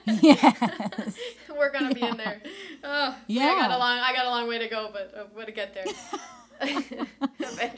[0.23, 1.17] Yes.
[1.57, 2.41] We're gonna be in there.
[2.85, 3.43] Oh, yeah.
[3.47, 3.99] I got a long.
[3.99, 5.85] I got a long way to go, but uh, I'm gonna get there.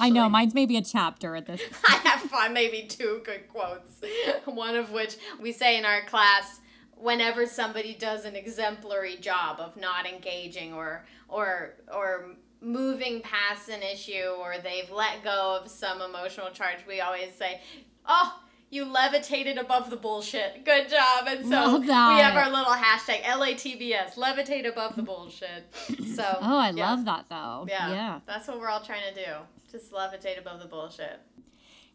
[0.00, 1.60] I know mine's maybe a chapter at this.
[1.60, 1.74] Point.
[1.88, 4.00] I have five, maybe two good quotes.
[4.44, 6.60] One of which we say in our class
[7.00, 12.30] whenever somebody does an exemplary job of not engaging or or or
[12.60, 17.60] moving past an issue or they've let go of some emotional charge, we always say,
[18.06, 20.62] "Oh." You levitated above the bullshit.
[20.66, 21.26] Good job.
[21.26, 25.74] And so we have our little hashtag LATBS, levitate above the bullshit.
[26.14, 26.90] So Oh, I yeah.
[26.90, 27.64] love that though.
[27.66, 27.88] Yeah.
[27.90, 28.20] yeah.
[28.26, 29.30] That's what we're all trying to do.
[29.72, 31.18] Just levitate above the bullshit.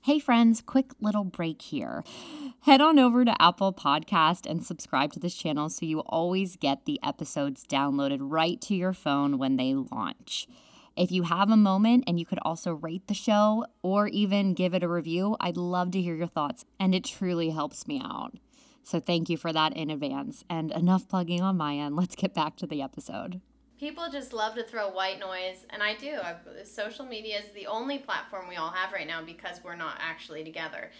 [0.06, 2.04] Hey, friends, quick little break here.
[2.64, 6.84] Head on over to Apple Podcast and subscribe to this channel so you always get
[6.84, 10.46] the episodes downloaded right to your phone when they launch.
[10.98, 14.74] If you have a moment and you could also rate the show or even give
[14.74, 18.34] it a review, I'd love to hear your thoughts, and it truly helps me out.
[18.84, 20.44] So thank you for that in advance.
[20.50, 21.96] And enough plugging on my end.
[21.96, 23.40] Let's get back to the episode.
[23.80, 26.16] People just love to throw white noise, and I do.
[26.16, 29.98] I, social media is the only platform we all have right now because we're not
[30.00, 30.92] actually together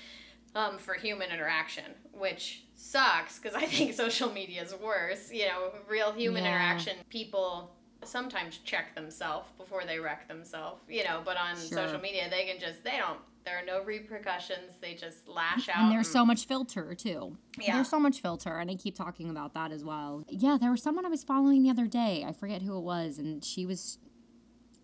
[0.56, 5.32] um, for human interaction, which sucks because I think social media is worse.
[5.32, 6.52] You know, real human yeah.
[6.52, 7.72] interaction, people
[8.08, 11.78] sometimes check themselves before they wreck themselves, you know, but on sure.
[11.78, 14.78] social media, they can just, they don't there are no repercussions.
[14.82, 15.78] They just lash out.
[15.78, 16.14] And there's and...
[16.14, 17.38] so much filter too.
[17.60, 17.76] Yeah.
[17.76, 20.24] There's so much filter, and I keep talking about that as well.
[20.30, 22.26] Yeah, there was someone I was following the other day.
[22.28, 24.00] I forget who it was, and she was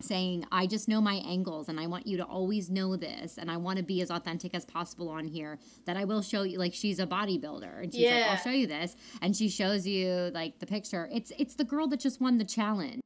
[0.02, 3.50] saying, I just know my angles and I want you to always know this and
[3.50, 6.58] I want to be as authentic as possible on here that I will show you
[6.58, 8.14] like she's a bodybuilder and she's yeah.
[8.14, 11.06] like, I'll show you this and she shows you like the picture.
[11.12, 13.02] It's it's the girl that just won the challenge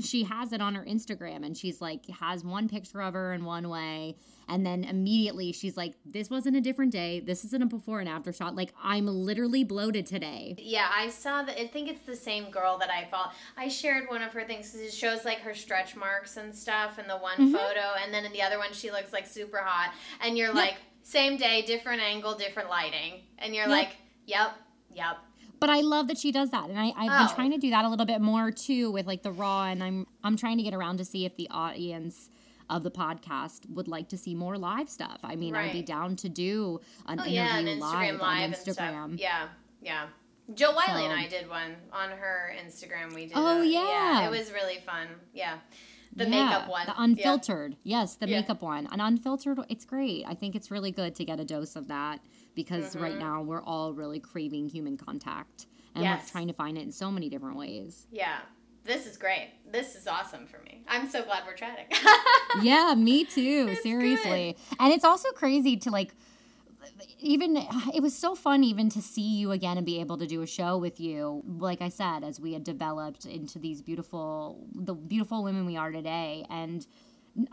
[0.00, 3.44] she has it on her Instagram and she's like has one picture of her in
[3.44, 4.16] one way.
[4.48, 7.20] And then immediately she's like this wasn't a different day.
[7.20, 8.54] This isn't a before and after shot.
[8.56, 10.56] Like I'm literally bloated today.
[10.58, 14.08] Yeah I saw that I think it's the same girl that I follow I shared
[14.08, 17.36] one of her things it shows like her stretch marks and stuff in the one
[17.36, 17.52] mm-hmm.
[17.54, 17.94] photo.
[18.02, 19.92] And then in the other one she looks like super hot.
[20.20, 20.56] And you're yep.
[20.56, 23.22] like same day different angle different lighting.
[23.38, 23.78] And you're yep.
[23.78, 24.52] like yep
[24.92, 25.18] yep
[25.60, 27.26] but I love that she does that, and I, I've oh.
[27.26, 29.84] been trying to do that a little bit more too with like the raw, and
[29.84, 32.30] I'm I'm trying to get around to see if the audience
[32.70, 35.18] of the podcast would like to see more live stuff.
[35.22, 35.66] I mean, right.
[35.66, 39.20] I'd be down to do an oh, interview yeah, live, live, on Instagram.
[39.20, 39.48] Yeah,
[39.82, 40.06] yeah.
[40.54, 41.10] Jill Wiley so.
[41.10, 43.14] and I did one on her Instagram.
[43.14, 43.34] We did.
[43.36, 43.88] Oh a, yeah.
[43.88, 45.08] yeah, it was really fun.
[45.34, 45.58] Yeah.
[46.14, 46.86] The yeah, makeup one.
[46.86, 47.76] The unfiltered.
[47.84, 48.00] Yeah.
[48.00, 48.88] Yes, the makeup one.
[48.90, 50.24] An unfiltered, it's great.
[50.26, 52.20] I think it's really good to get a dose of that
[52.54, 53.02] because mm-hmm.
[53.02, 56.22] right now we're all really craving human contact and yes.
[56.24, 58.06] we're trying to find it in so many different ways.
[58.10, 58.38] Yeah.
[58.84, 59.52] This is great.
[59.70, 60.82] This is awesome for me.
[60.88, 61.86] I'm so glad we're chatting.
[62.62, 63.68] yeah, me too.
[63.70, 64.56] It's seriously.
[64.56, 64.76] Good.
[64.80, 66.14] And it's also crazy to like
[67.18, 67.56] even
[67.94, 70.46] it was so fun even to see you again and be able to do a
[70.46, 75.42] show with you like i said as we had developed into these beautiful the beautiful
[75.42, 76.86] women we are today and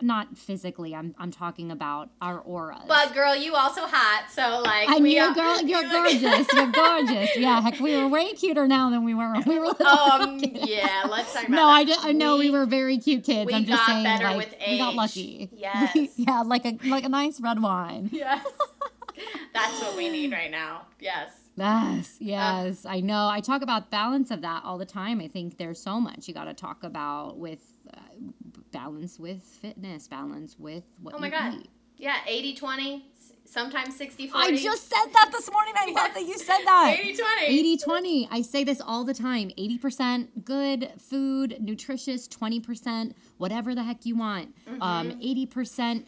[0.02, 0.94] not physically.
[0.96, 2.82] I'm I'm talking about our auras.
[2.88, 4.90] But girl, you also hot, so like.
[4.90, 6.48] I mean, girl, you're gorgeous.
[6.54, 7.36] You're gorgeous.
[7.38, 9.88] Yeah, heck, we were way cuter now than we were when we were little.
[9.88, 11.56] Um, yeah, let's talk about.
[11.56, 13.52] No, I, I know we, we, were very cute kids.
[13.54, 15.50] I'm just saying, like, we got lucky.
[15.58, 16.14] Yes.
[16.18, 18.10] yeah, like a like a nice red wine.
[18.12, 18.46] Yes.
[19.54, 20.84] That's what we need right now.
[21.00, 21.30] Yes.
[21.58, 23.28] Yes, yes, uh, I know.
[23.30, 25.20] I talk about balance of that all the time.
[25.20, 27.60] I think there's so much you got to talk about with
[27.92, 28.00] uh,
[28.78, 31.56] balance with fitness, balance with what oh my God.
[31.56, 31.70] Eat.
[31.98, 33.06] Yeah, 80 20,
[33.44, 34.48] sometimes 60 40.
[34.48, 35.74] I just said that this morning.
[35.76, 36.96] I love that you said that.
[37.00, 37.46] 80 20.
[37.60, 38.28] 80 20.
[38.30, 44.16] I say this all the time 80% good food, nutritious, 20% whatever the heck you
[44.16, 44.56] want.
[44.68, 44.82] Mm-hmm.
[44.82, 46.06] Um, 80%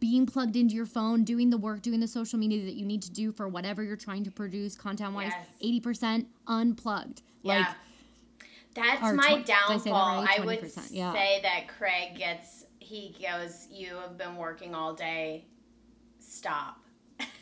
[0.00, 3.02] being plugged into your phone, doing the work, doing the social media that you need
[3.02, 5.32] to do for whatever you're trying to produce content wise.
[5.60, 5.82] Yes.
[5.84, 7.22] 80% unplugged.
[7.42, 7.58] Yeah.
[7.58, 7.66] Like,
[8.74, 9.94] that's my tw- downfall.
[9.94, 10.40] I, right?
[10.40, 11.12] I would yeah.
[11.12, 15.46] say that Craig gets he goes, "You have been working all day.
[16.20, 16.82] Stop."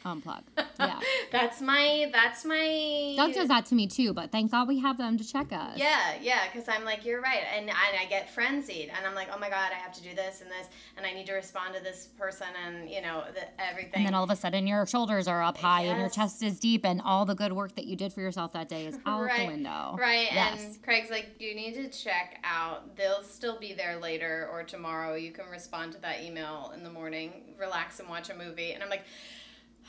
[0.05, 0.43] Unplug.
[0.79, 1.01] Yeah.
[1.33, 4.99] that's my that's my Doug does that to me too, but thank God we have
[4.99, 5.77] them to check us.
[5.77, 7.43] Yeah, yeah, because I'm like, you're right.
[7.55, 10.15] And, and I get frenzied and I'm like, oh my God, I have to do
[10.15, 13.43] this and this and I need to respond to this person and you know, the,
[13.63, 13.95] everything.
[13.95, 15.91] And then all of a sudden your shoulders are up high yes.
[15.91, 18.53] and your chest is deep and all the good work that you did for yourself
[18.53, 19.41] that day is out right.
[19.41, 19.97] the window.
[19.99, 20.29] Right.
[20.33, 20.63] Yes.
[20.63, 22.97] And Craig's like, you need to check out.
[22.97, 25.15] They'll still be there later or tomorrow.
[25.15, 28.73] You can respond to that email in the morning, relax and watch a movie.
[28.73, 29.05] And I'm like,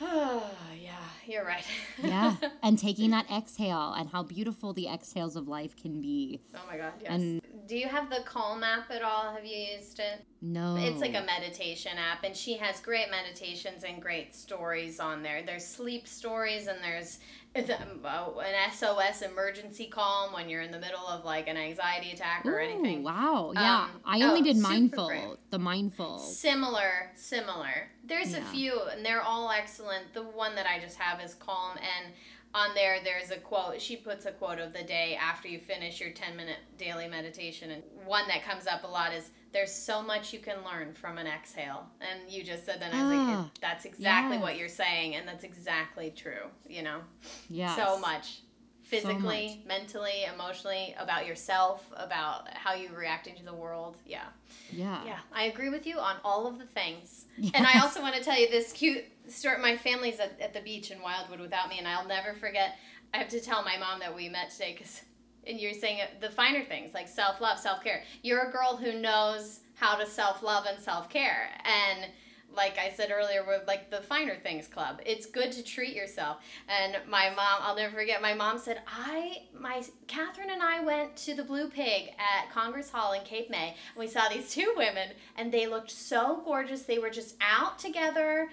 [0.00, 1.64] yeah, you're right.
[2.02, 6.40] yeah, and taking that exhale and how beautiful the exhales of life can be.
[6.54, 7.10] Oh my God, yes.
[7.10, 9.34] And do you have the Calm app at all?
[9.34, 10.24] Have you used it?
[10.40, 10.76] No.
[10.76, 15.42] It's like a meditation app, and she has great meditations and great stories on there.
[15.42, 17.18] There's sleep stories, and there's
[17.54, 22.58] an SOS emergency calm when you're in the middle of like an anxiety attack or
[22.58, 23.02] Ooh, anything.
[23.02, 23.52] Wow.
[23.54, 23.84] Yeah.
[23.84, 25.38] Um, I only oh, did mindful.
[25.50, 26.18] The mindful.
[26.18, 27.88] Similar, similar.
[28.04, 28.38] There's yeah.
[28.38, 30.12] a few and they're all excellent.
[30.14, 32.14] The one that I just have is calm and
[32.54, 36.00] on there there's a quote she puts a quote of the day after you finish
[36.00, 40.02] your 10 minute daily meditation and one that comes up a lot is there's so
[40.02, 41.86] much you can learn from an exhale.
[42.00, 44.42] And you just said that and i was like ah, that's exactly yes.
[44.42, 47.00] what you're saying and that's exactly true you know?
[47.48, 48.40] Yeah so much.
[48.82, 53.98] Physically so mentally emotionally about yourself about how you're reacting to the world.
[54.06, 54.22] Yeah.
[54.70, 55.04] Yeah.
[55.04, 57.26] Yeah i agree with you on all of the things.
[57.36, 57.52] Yes.
[57.54, 60.60] and i also want to tell you this cute story my family's at, at the
[60.60, 62.76] beach in wildwood without me and i'll never forget
[63.12, 65.02] i have to tell my mom that we met today because
[65.48, 69.96] and you're saying the finer things like self-love self-care you're a girl who knows how
[69.96, 72.10] to self-love and self-care and
[72.54, 75.00] like I said earlier, we're like the finer things club.
[75.04, 76.38] It's good to treat yourself.
[76.68, 78.22] And my mom, I'll never forget.
[78.22, 82.90] My mom said, "I, my Catherine and I went to the Blue Pig at Congress
[82.90, 86.82] Hall in Cape May, and we saw these two women, and they looked so gorgeous.
[86.82, 88.48] They were just out together."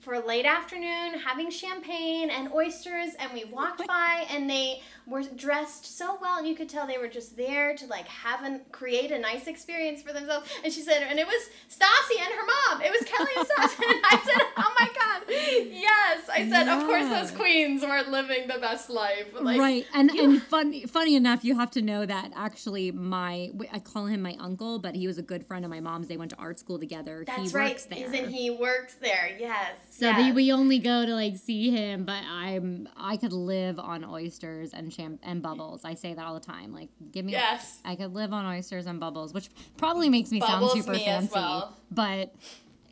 [0.00, 5.22] For a late afternoon, having champagne and oysters, and we walked by, and they were
[5.22, 8.60] dressed so well, and you could tell they were just there to like have and
[8.72, 10.48] create a nice experience for themselves.
[10.64, 12.82] And she said, and it was Stassi and her mom.
[12.82, 13.84] It was Kelly and Stassi.
[13.90, 15.22] and I said, oh my god,
[15.70, 16.28] yes.
[16.32, 19.26] I said, of course those queens were living the best life.
[19.38, 23.50] Like, right and you- and funny funny enough you have to know that actually my
[23.72, 26.16] i call him my uncle but he was a good friend of my mom's they
[26.16, 27.70] went to art school together That's he right.
[27.72, 29.36] works there Isn't he works there?
[29.38, 29.76] Yes.
[29.92, 30.16] So yes.
[30.16, 34.72] they, we only go to like see him but i'm i could live on oysters
[34.72, 37.80] and champ and bubbles i say that all the time like give me Yes.
[37.84, 41.04] i could live on oysters and bubbles which probably makes me Bubbles sound super me
[41.04, 41.76] fancy well.
[41.90, 42.32] but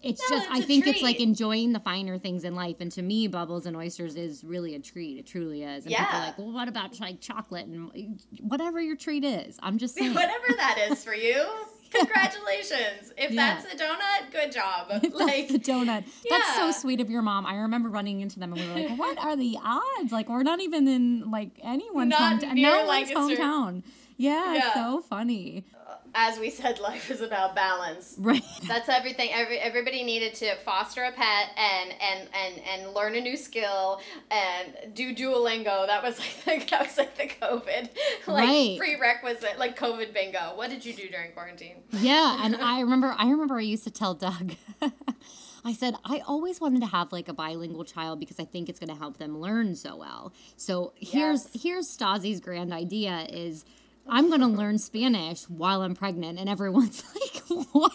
[0.02, 2.90] it's No, just it's i think it's like enjoying the finer things in life and
[2.92, 6.12] to me bubbles and oysters is really a treat it truly is and people are
[6.18, 6.26] Yeah.
[6.26, 10.46] like well what about like chocolate and whatever your treat is i'm just saying Whatever
[10.56, 11.44] that is for you,
[11.94, 13.12] congratulations.
[13.16, 13.60] If Yeah.
[13.60, 14.88] that's a donut, good job.
[14.90, 16.04] That's like, the donut.
[16.28, 17.46] That's so sweet of your mom.
[17.46, 20.12] I remember running into them and we were like, "What are the odds?
[20.12, 22.54] Like, we're not even in like anyone's Not hometown.
[22.60, 23.82] No one's hometown."
[24.16, 24.74] Yeah, Yeah.
[24.74, 25.64] so funny.
[26.20, 28.16] As we said, life is about balance.
[28.18, 28.42] Right.
[28.66, 29.30] That's everything.
[29.32, 34.00] Every, everybody needed to foster a pet and, and, and, and learn a new skill
[34.30, 35.86] and do Duolingo.
[35.86, 37.88] That was like the, that was like the COVID
[38.26, 38.76] like Right.
[38.78, 40.56] prerequisite, like COVID bingo.
[40.56, 41.76] What did you do during quarantine?
[41.92, 44.54] Yeah, and I remember I remember I used to tell Doug
[45.64, 48.78] I said I always wanted to have like a bilingual child because I think it's
[48.78, 50.32] going to help them learn so well.
[50.56, 51.62] So here's Yes.
[51.62, 53.64] here's Stasi's grand idea is
[54.08, 57.92] I'm going to learn Spanish while I'm pregnant and everyone's like what?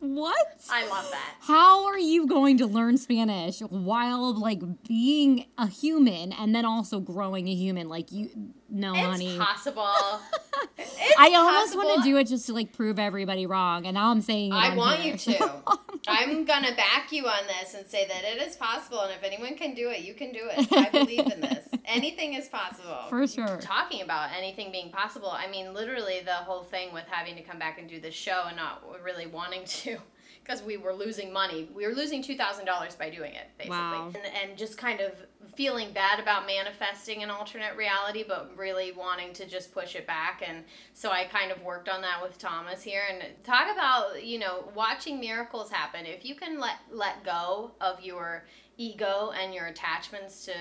[0.00, 0.60] What?
[0.70, 1.34] I love that.
[1.40, 7.00] How are you going to learn Spanish while like being a human and then also
[7.00, 7.88] growing a human?
[7.88, 8.30] Like you,
[8.70, 9.38] no, money, It's honey.
[9.38, 10.20] possible.
[10.76, 14.10] It's I almost want to do it just to like prove everybody wrong, and now
[14.10, 15.12] I'm saying it I want here.
[15.12, 15.62] you to.
[16.08, 19.56] I'm gonna back you on this and say that it is possible, and if anyone
[19.56, 20.68] can do it, you can do it.
[20.72, 21.68] I believe in this.
[21.84, 22.98] Anything is possible.
[23.08, 23.58] For sure.
[23.60, 27.58] Talking about anything being possible, I mean, literally the whole thing with having to come
[27.58, 29.98] back and do this show and not really wanting to.
[30.42, 33.76] Because we were losing money, we were losing two thousand dollars by doing it, basically,
[33.78, 34.08] Wow.
[34.14, 35.12] and, and just kind of
[35.56, 40.42] feeling bad about manifesting an alternate reality, but really wanting to just push it back.
[40.46, 44.38] And so I kind of worked on that with Thomas here, and talk about you
[44.38, 46.06] know watching miracles happen.
[46.06, 48.44] If you can let let go of your
[48.76, 50.52] ego and your attachments to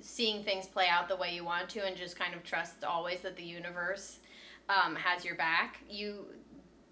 [0.00, 3.20] seeing things play out the way you want to, and just kind of trust always
[3.20, 4.18] that the universe
[4.68, 6.26] um, has your back, you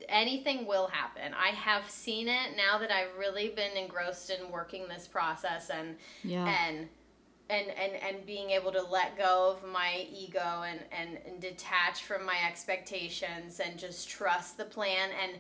[0.09, 1.33] anything will happen.
[1.35, 5.97] I have seen it now that I've really been engrossed in working this process and
[6.25, 6.47] Yeah.
[6.49, 6.89] and
[7.51, 12.05] and and and being able to let go of my ego and and, and detach
[12.05, 15.33] from my expectations and just trust the plan and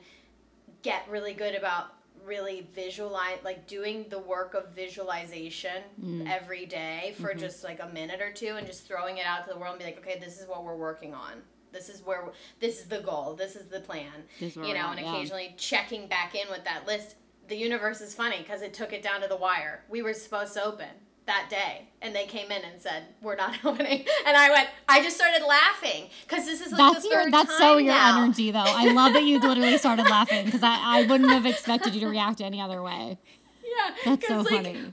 [0.82, 1.94] get really good about
[2.26, 5.82] really visualize like doing the work of visualization
[6.28, 9.52] every day for just like a minute or two and just throwing it out to
[9.52, 11.42] the world and be like okay this is what we're working on.
[11.72, 12.24] This is where
[12.58, 13.34] this is the goal.
[13.34, 14.24] This is the plan.
[14.40, 15.14] You know and yeah.
[15.14, 17.14] occasionally checking back in with that list.
[17.48, 19.84] The universe is funny because it took it down to the wire.
[19.88, 20.88] We were supposed to open
[21.30, 25.02] that day and they came in and said we're not opening and i went i
[25.02, 27.22] just started laughing because this is like That's the your.
[27.24, 28.22] third That's so your now.
[28.24, 28.58] energy, though.
[28.82, 32.08] I love that you literally started laughing because I, I wouldn't have expected you to
[32.08, 33.18] react any other way.
[33.64, 34.92] yeah That's so like, funny.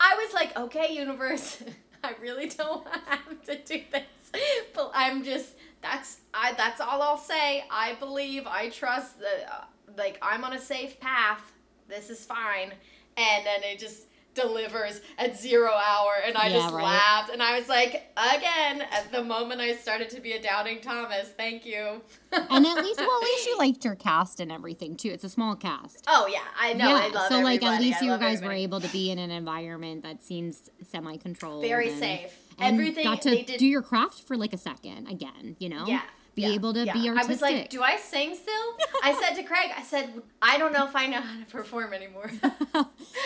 [0.00, 1.62] I was like, okay, universe,
[2.04, 4.42] I really don't have to do this,
[4.74, 5.50] but I'm just
[5.82, 7.64] that's I that's all I'll say.
[7.70, 9.64] I believe, I trust that uh,
[9.96, 11.52] like I'm on a safe path.
[11.88, 12.72] This is fine,
[13.16, 14.04] and then it just
[14.36, 16.84] delivers at zero hour and I Yeah, just right.
[16.84, 20.80] laughed and I was like again at the moment I started to be a doubting
[20.80, 22.00] Thomas thank you
[22.32, 25.08] And at least, well, at least you liked your cast and everything too.
[25.08, 26.04] It's a small cast.
[26.06, 27.34] oh yeah I know I love it.
[27.34, 30.22] so like at least I you guys were able to be in an environment that
[30.22, 34.36] seems semi-controlled, very and- safe and everything got to they did do your craft for
[34.36, 35.56] like a second again.
[35.58, 36.02] You know, Yeah.
[36.36, 36.92] Be yeah, able to yeah.
[36.92, 38.76] be I was like, do I sing still?
[39.02, 41.92] I said to Craig, I said, I don't know if I know how to perform
[41.92, 42.30] anymore.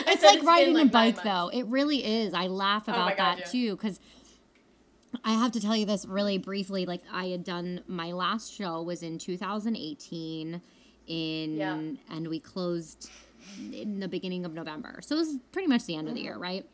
[0.07, 3.05] it's like it's riding like, a bike though it really is i laugh Oh about
[3.05, 3.45] my God, that yeah.
[3.47, 3.99] too because
[5.25, 8.83] i have to tell you this really briefly like i had done my last show
[8.83, 10.61] was in 2018
[11.09, 13.11] in and we closed
[13.73, 16.27] in the beginning of november so it was pretty much the end of the Mm-hmm.
[16.27, 16.67] year right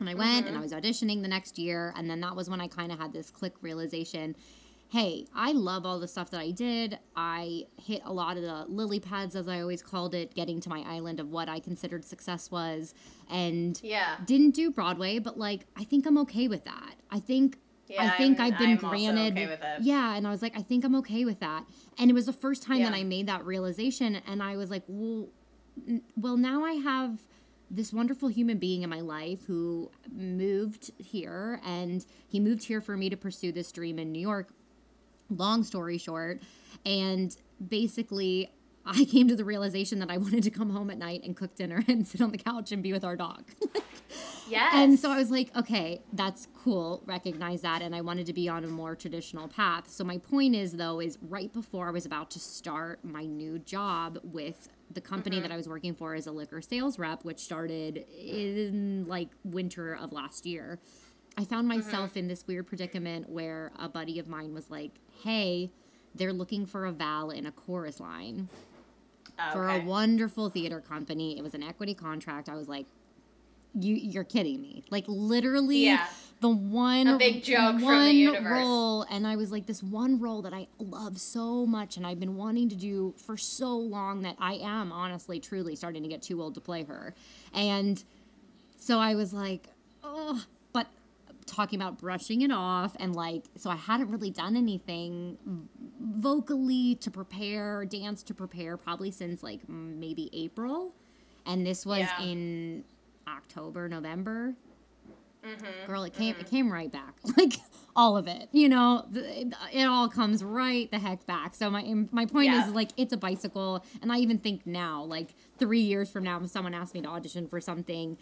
[0.00, 2.60] and i went and i was auditioning the next year and then that was when
[2.60, 4.36] i kind of had this click realization
[4.90, 6.98] hey, I love all the stuff that I did.
[7.14, 10.68] I hit a lot of the lily pads, as I always called it, getting to
[10.70, 12.94] my island of what I considered success was.
[13.28, 14.16] And Yeah.
[14.24, 16.94] didn't do Broadway, but like, I think I'm okay with that.
[17.10, 17.58] I think.
[17.86, 19.32] Yeah, I think I'm- I've been I'm granted.
[19.32, 19.80] okay with it.
[19.82, 21.64] Yeah, and I was like, I think I'm okay with that.
[21.98, 24.82] And it was the first time that I made that realization, and I was like,
[24.88, 25.28] well,
[25.86, 27.20] n- well, now I have
[27.70, 32.94] this wonderful human being in my life who moved here, and he moved here for
[32.96, 34.50] me to pursue this dream in New York.
[35.30, 36.40] Long story short,
[36.84, 38.52] and basically.
[38.90, 41.54] I came to the realization that I wanted to come home at night and cook
[41.54, 43.44] dinner and sit on the couch and be with our dog.
[44.50, 44.72] Yes.
[44.74, 47.02] And so I was like, okay, that's cool.
[47.06, 47.82] Recognize that.
[47.82, 49.90] And I wanted to be on a more traditional path.
[49.90, 53.58] So my point is, though, is right before I was about to start my new
[53.58, 55.42] job with the company mm-hmm.
[55.44, 59.94] that I was working for as a liquor sales rep, which started in like winter
[59.94, 60.78] of last year,
[61.38, 62.18] I found myself mm-hmm.
[62.18, 64.90] in this weird predicament where a buddy of mine was like,
[65.22, 65.70] hey,
[66.12, 68.48] they're looking for a Val in a chorus line
[69.38, 71.38] oh, for a wonderful theater company.
[71.38, 72.48] It was an equity contract.
[72.48, 72.86] I was like,
[73.72, 74.82] you you're kidding me.
[74.90, 76.08] Like literally Yeah.
[76.40, 78.58] the one A big joke from the one universe.
[78.58, 82.18] role and I was like this one role that I love so much and I've
[82.18, 86.20] been wanting to do for so long that I am honestly truly starting to get
[86.20, 87.14] too old to play her.
[87.54, 88.02] And
[88.76, 89.68] so I was like,
[90.02, 90.42] oh,
[91.58, 95.36] talking about brushing it off and like so I hadn't really done anything
[96.00, 100.94] vocally to prepare, dance to prepare probably since like maybe April.
[101.46, 102.22] And this was Yeah.
[102.22, 102.84] in
[103.26, 104.54] October, November.
[105.44, 105.86] Mm-hmm.
[105.86, 107.14] Girl, it came it came right back.
[107.36, 107.54] Like
[107.96, 108.48] all of it.
[108.52, 111.54] You know, it, it all comes right the heck back.
[111.56, 111.82] So my
[112.12, 112.66] my point Yeah.
[112.68, 116.40] is like it's a bicycle and I even think now like 3 years from now
[116.40, 118.16] if someone asks me to audition for something,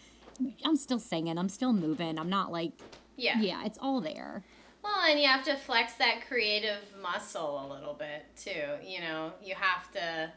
[0.64, 2.18] I'm still singing, I'm still moving.
[2.18, 2.72] I'm not like
[3.16, 3.40] Yeah.
[3.40, 4.44] yeah, it's all there.
[4.82, 8.84] Well, and you have to flex that creative muscle a little bit too.
[8.86, 10.30] You know, you have to.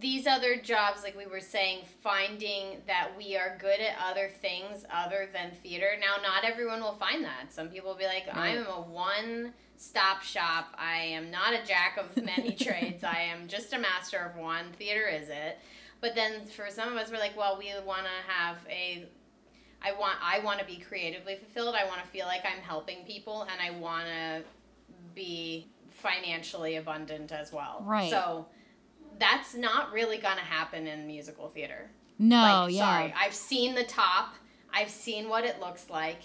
[0.00, 4.84] These other jobs, like we were saying, finding that we are good at other things
[4.92, 5.90] other than theater.
[6.00, 7.52] Now, not everyone will find that.
[7.52, 10.74] Some people will be like, I am a one stop shop.
[10.76, 13.04] I am not a jack of many trades.
[13.04, 14.72] I am just a master of one.
[14.76, 15.58] Theater is it.
[16.00, 19.06] But then for some of us, we're like, well, we want to have a
[19.82, 21.74] I want I want to be creatively fulfilled.
[21.74, 24.42] I want to feel like I'm helping people and I want to
[25.14, 27.82] be financially abundant as well.
[27.84, 28.10] Right.
[28.10, 28.46] So
[29.18, 31.90] that's not really going to happen in musical theater.
[32.18, 32.80] No, like, yeah.
[32.84, 33.14] sorry.
[33.16, 34.34] I've seen the top.
[34.72, 36.18] I've seen what it looks like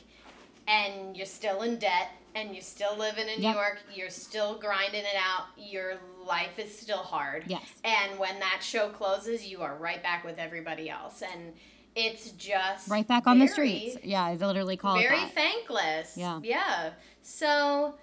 [0.67, 3.53] and you're still in debt and you're still living in Yep.
[3.55, 3.79] New York.
[3.93, 5.45] You're still grinding it out.
[5.57, 7.43] Your life is still hard.
[7.47, 7.61] Yes.
[7.83, 11.21] And when that show closes, you are right back with everybody else.
[11.21, 11.53] And
[11.95, 13.97] it's just Right back on the streets.
[14.03, 15.33] Yeah, I literally call it very that.
[15.33, 16.17] thankless.
[16.17, 16.39] Yeah.
[16.43, 16.91] Yeah.
[17.21, 17.95] So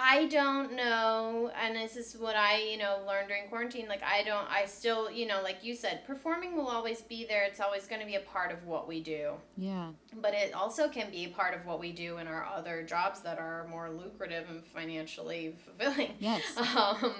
[0.00, 3.86] I don't know, and this is what I, you know, learned during quarantine.
[3.88, 7.44] Like, I don't, I still, you know, like you said, performing will always be there.
[7.44, 9.32] It's always going to be a part of what we do.
[9.56, 9.88] yeah.
[10.22, 13.20] But it also can be a part of what we do in our other jobs
[13.20, 16.14] that are more lucrative and financially fulfilling.
[16.18, 16.42] Yes.
[16.76, 17.12] Um,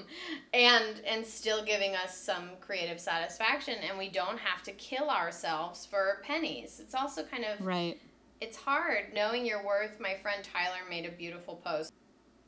[0.54, 5.84] and and still giving us some creative satisfaction, and we don't have to kill ourselves
[5.86, 6.80] for pennies.
[6.80, 8.00] It's also kind of Right.
[8.40, 9.98] it's hard knowing your worth.
[10.00, 11.92] My friend Tyler made a beautiful post.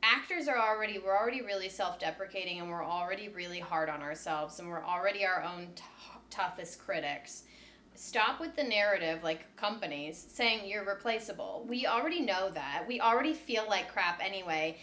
[0.02, 4.68] Actors are already we're already really self-deprecating and we're already really hard on ourselves and
[4.68, 5.82] we're already our own t-
[6.30, 7.44] toughest critics.
[7.94, 11.66] Stop with the narrative like companies saying you're replaceable.
[11.68, 12.84] We already know that.
[12.88, 14.78] We already feel like crap anyway.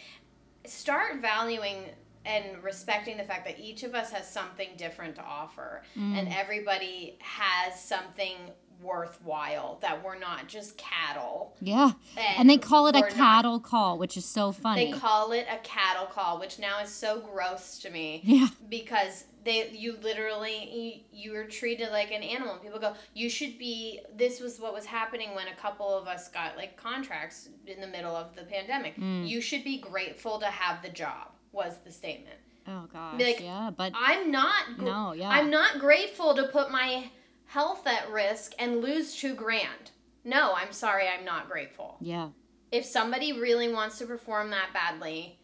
[0.64, 1.86] Start valuing
[2.24, 6.18] and respecting the fact that each of us has something different to offer mm.
[6.18, 8.36] and everybody has something
[8.82, 11.92] worthwhile that we're not just cattle Yeah.
[12.16, 14.92] And they call it a we're not- cattle call, which is so funny.
[14.92, 18.48] they call it a cattle call which now is so gross to me yeah.
[18.68, 24.00] because they you literally you, were treated like an animal people go you should be
[24.16, 27.86] this was what was happening when a couple of us got like contracts in the
[27.86, 29.28] middle of the pandemic Mm.
[29.28, 32.36] you should be grateful to have the job was the statement
[32.70, 33.18] Oh gosh.
[33.18, 35.30] Like, yeah, but i'm not gr- no, yeah.
[35.30, 37.10] i'm not grateful to put my
[37.48, 39.90] health at risk and lose two grand
[40.24, 42.28] no i'm sorry i'm not grateful yeah.
[42.70, 45.38] if somebody really wants to perform that badly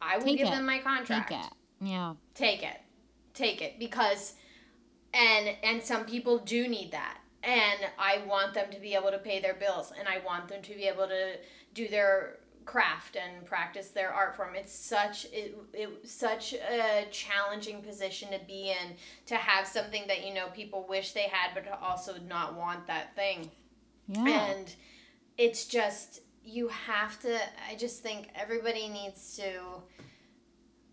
[0.00, 0.50] i will Take give it.
[0.50, 1.52] them my contract Take it.
[1.80, 2.14] Yeah.
[2.34, 2.80] take it
[3.34, 4.34] take it because
[5.14, 9.18] and and some people do need that and i want them to be able to
[9.18, 11.34] pay their bills and i want them to be able to
[11.74, 14.54] do their craft and practice their art form.
[14.54, 18.96] It's such it, it such a challenging position to be in
[19.26, 22.86] to have something that you know people wish they had but to also not want
[22.88, 23.50] that thing.
[24.08, 24.28] Yeah.
[24.28, 24.72] and
[25.36, 27.38] it's just you have to
[27.68, 29.82] i just think everybody needs to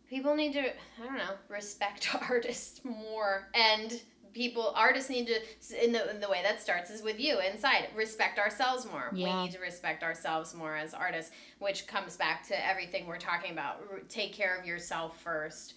[0.09, 3.49] people need to i don't know respect artists more.
[3.53, 4.01] And
[4.34, 7.88] people artists need to in the, in the way that starts is with you inside.
[7.96, 9.10] Respect ourselves more.
[9.14, 9.38] Yeah.
[9.38, 13.52] we need to respect ourselves more as artists which comes back to everything we're talking
[13.52, 13.82] about.
[13.92, 15.76] R- take care of yourself first.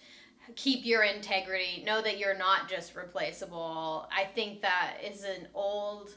[0.55, 1.83] Keep your integrity.
[1.85, 4.07] Know that you're not just replaceable.
[4.15, 6.11] I think that is an old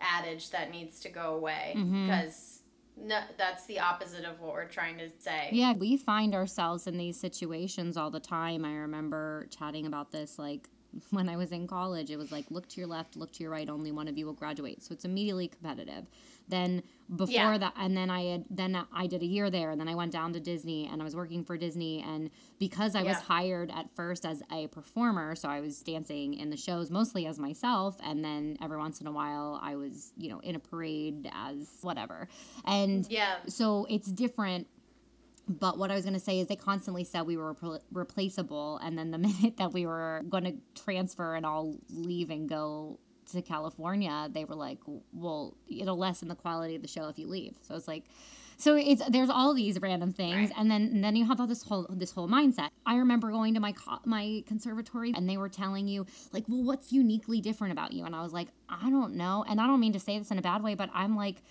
[0.00, 2.06] adage that needs to go away Mhm.
[2.06, 2.60] because
[2.96, 5.48] no, that's the opposite of what we're trying to say.
[5.50, 8.64] Yeah, we find ourselves in these situations all the time.
[8.64, 10.68] I remember chatting about this like
[11.10, 12.10] when I was in college.
[12.10, 14.26] It was like look to your left, look to your right, only one of you
[14.26, 14.82] will graduate.
[14.82, 16.06] So it's immediately competitive.
[16.48, 16.82] Then
[17.16, 17.58] before Yeah.
[17.58, 20.12] that and then I had then I did a year there and then I went
[20.12, 23.94] down to Disney and I was working for Disney and because I was hired at
[23.94, 28.24] first as a performer, so I was dancing in the shows mostly as myself and
[28.24, 32.28] then every once in a while I was, you know, in a parade as whatever.
[32.64, 34.66] And yeah so it's different
[35.48, 38.78] but what I was going to say is they constantly said we were repl- replaceable.
[38.82, 42.98] And then the minute that we were going to transfer and all leave and go
[43.32, 44.78] to California, they were like,
[45.12, 47.54] well, it'll lessen the quality of the show if you leave.
[47.62, 48.04] So it's like,
[48.56, 50.52] so it's there's all these random things, Right.
[50.56, 52.68] and then and then you have all this whole this whole mindset.
[52.86, 56.62] I remember going to my co- my conservatory, and they were telling you like, well,
[56.62, 58.04] what's uniquely different about you?
[58.04, 60.38] And I was like, I don't know, and I don't mean to say this in
[60.38, 61.42] a bad way, but I'm like,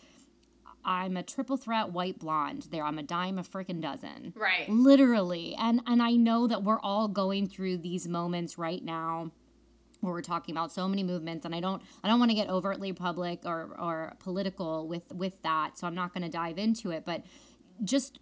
[0.86, 2.68] I'm a triple threat white blonde.
[2.72, 4.34] There, I'm a dime a freaking dozen.
[4.36, 4.70] Right.
[4.70, 5.56] Literally.
[5.58, 9.32] And and i know that we're all going through these moments right now
[10.02, 12.50] where we're talking about so many movements and i don't i don't want to get
[12.50, 16.92] overtly public or or political with with that so i'm not going to dive into
[16.92, 17.24] it but
[17.84, 18.20] just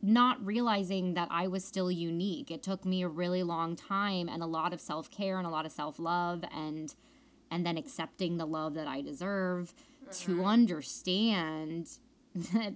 [0.00, 2.50] not realizing that i was still unique.
[2.50, 5.66] It took me a really long time and a lot of self-care and a lot
[5.66, 6.94] of self-love and
[7.50, 9.74] and then accepting the love that i deserve
[10.12, 10.44] to mm-hmm.
[10.44, 11.98] understand
[12.34, 12.74] that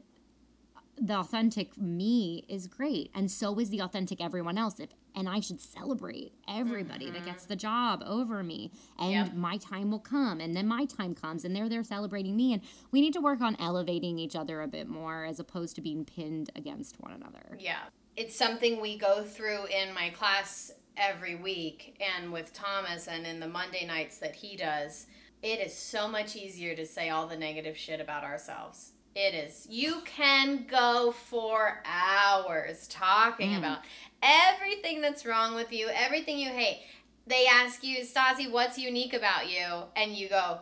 [1.01, 5.39] the authentic me is great and so is the authentic everyone else if and i
[5.39, 7.51] should celebrate everybody that gets mm-hmm.
[7.51, 9.35] the job over me and Yep.
[9.35, 12.63] my time will come and then my time comes and they're there celebrating me and
[12.91, 16.05] we need to work on elevating each other a bit more as opposed to being
[16.05, 17.79] pinned against one another Yeah.
[18.17, 23.39] It's something we go through in my class every week and with Thomas and in
[23.39, 25.07] the Monday nights that he does.
[25.41, 28.91] It is so much easier to say all the negative shit about ourselves.
[29.15, 29.67] It is.
[29.69, 33.59] You can go for hours talking Mm.
[33.59, 33.79] about
[34.23, 36.83] everything that's wrong with you, everything you hate.
[37.27, 39.83] They ask you, Stasi, what's unique about you?
[39.97, 40.59] And you go,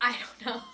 [0.00, 0.62] I don't know.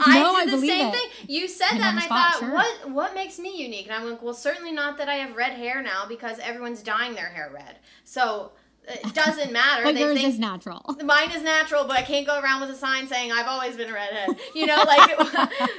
[0.00, 0.94] No, I I did the believe same it.
[0.94, 1.08] thing.
[1.26, 2.52] You said Pin that, and I spot, thought, sure.
[2.52, 3.86] what what makes me unique?
[3.86, 7.14] And I'm like, well, certainly not that I have red hair now because everyone's dyeing
[7.14, 7.78] their hair red.
[8.04, 8.52] So
[8.88, 9.84] it doesn't matter.
[9.84, 12.70] like they yours think is natural mine is natural, but I can't go around with
[12.70, 14.36] a sign saying I've always been a redhead.
[14.54, 15.18] You know, like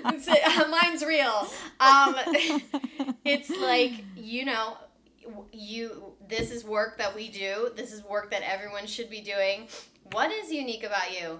[0.70, 1.48] mine's real.
[1.80, 2.16] Um,
[3.26, 4.78] it's like you know,
[5.52, 6.04] you.
[6.28, 7.72] This is work that we do.
[7.76, 9.68] This is work that everyone should be doing.
[10.12, 11.40] What is unique about you?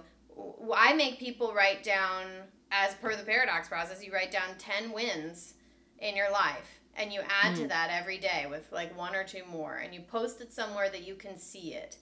[0.74, 2.26] I make people write down,
[2.72, 5.54] as per the paradox process, you write down ten wins
[6.00, 7.68] in your life and you add to mm.
[7.68, 11.06] that every day with like one or two more and you post it somewhere that
[11.06, 11.96] you can see it.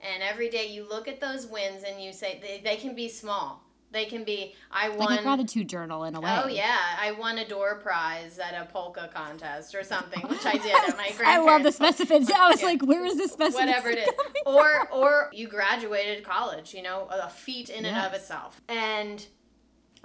[0.00, 3.08] And every day you look at those wins and you say they, they can be
[3.08, 3.62] small.
[3.90, 6.40] They can be i won like a gratitude journal in a way.
[6.44, 6.76] Oh yeah.
[7.00, 10.96] I won a door prize at a polka contest or something which i did at
[10.96, 12.32] my grandparents I love the specificity.
[12.32, 12.66] I was Yeah.
[12.66, 13.54] like, where is this specificity?
[13.54, 14.08] whatever it is.
[14.46, 18.60] or or you graduated college you know a feat in and of itself.
[18.68, 19.26] And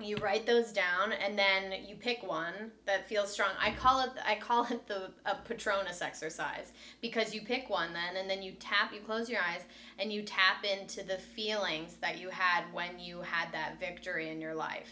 [0.01, 4.09] you write those down and then you pick one that feels strong i call it
[4.25, 8.53] i call it the a patronus exercise because you pick one then and then you
[8.59, 9.61] tap you close your eyes
[9.99, 14.41] and you tap into the feelings that you had when you had that victory in
[14.41, 14.89] your life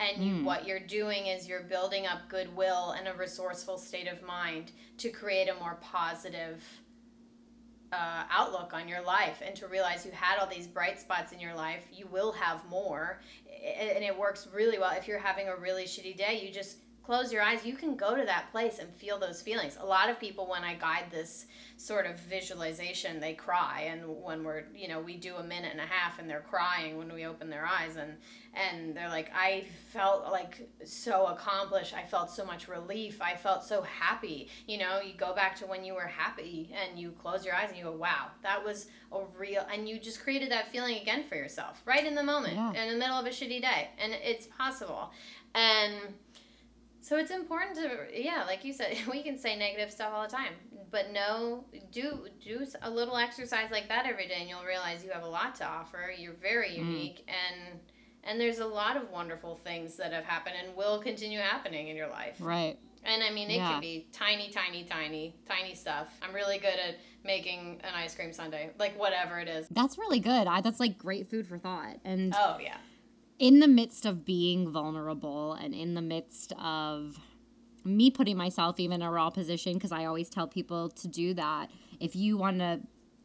[0.00, 0.44] and you, Mm.
[0.44, 5.10] what you're doing is you're building up goodwill and a resourceful state of mind to
[5.10, 6.62] create a more positive
[7.92, 11.40] uh, outlook on your life and to realize you had all these bright spots in
[11.40, 13.20] your life you will have more.
[13.46, 17.32] And it works really well if you're having a really shitty day you just close
[17.32, 19.76] your eyes you can go to that place and feel those feelings.
[19.80, 21.46] A lot of people when i guide this
[21.76, 25.80] sort of visualization they cry and when we're you know we do a minute and
[25.80, 28.12] a half and they're crying when we open their eyes and
[28.54, 31.94] and they're like i felt like so accomplished.
[31.94, 33.20] I felt so much relief.
[33.22, 34.48] I felt so happy.
[34.66, 37.68] You know you go back to when you were happy and you close your eyes
[37.70, 41.24] and you go wow that was a real and you just created that feeling again
[41.28, 42.72] for yourself right in the moment Yeah.
[42.74, 45.10] in the middle of a shitty day and it's possible.
[45.54, 45.94] And
[47.10, 50.28] so it's important to yeah like you said we can say negative stuff all the
[50.28, 50.54] time
[50.92, 55.10] but no do do a little exercise like that every day and you'll realize you
[55.10, 56.76] have a lot to offer you're very Mm.
[56.86, 57.80] unique and
[58.22, 61.96] And there's a lot of wonderful things that have happened and will continue happening in
[61.96, 62.36] your life.
[62.38, 62.76] Right.
[63.02, 63.70] And I mean, it Yeah.
[63.72, 66.08] can be tiny, tiny, tiny, tiny stuff.
[66.20, 69.66] I'm really good at making an ice cream sundae, like whatever it is.
[69.70, 70.46] That's really good.
[70.46, 71.96] I, that's like great food for thought.
[72.04, 72.76] And Oh, yeah.
[73.40, 77.18] In the midst of being vulnerable and in the midst of
[77.84, 81.32] me putting myself even in a raw position, because I always tell people to do
[81.34, 81.70] that.
[81.98, 82.80] If you want to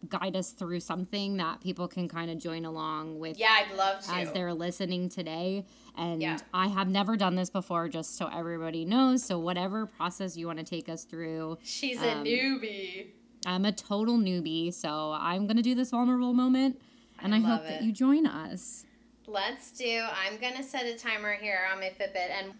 [0.07, 4.05] guide us through something that people can kind of join along with Yeah, I'd love
[4.05, 4.13] to.
[4.13, 5.65] as they're listening today.
[5.97, 6.37] And Yeah.
[6.53, 9.23] I have never done this before, just so everybody knows.
[9.23, 13.07] So, whatever process you want to take us through, She's a um, newbie.
[13.45, 14.73] I'm a total newbie.
[14.73, 16.79] So, I'm going to do this vulnerable moment.
[17.19, 18.85] And I, love hope that you join us.
[19.27, 20.05] Let's do.
[20.13, 22.53] I'm gonna set a timer here on my Fitbit, and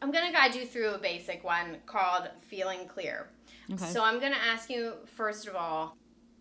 [0.00, 3.28] I'm gonna guide you through a basic one called feeling clear.
[3.70, 3.84] Okay.
[3.84, 5.96] So I'm gonna ask you first of all,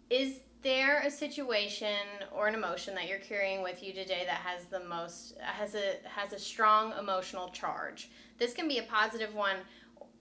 [0.09, 1.97] is there a situation
[2.31, 5.95] or an emotion that you're carrying with you today that has the most has a
[6.07, 8.09] has a strong emotional charge?
[8.37, 9.57] This can be a positive one.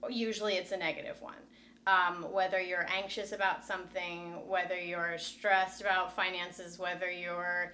[0.09, 1.35] Usually, it's a negative one.
[1.87, 7.73] Um, whether you're anxious about something, whether you're stressed about finances, whether you're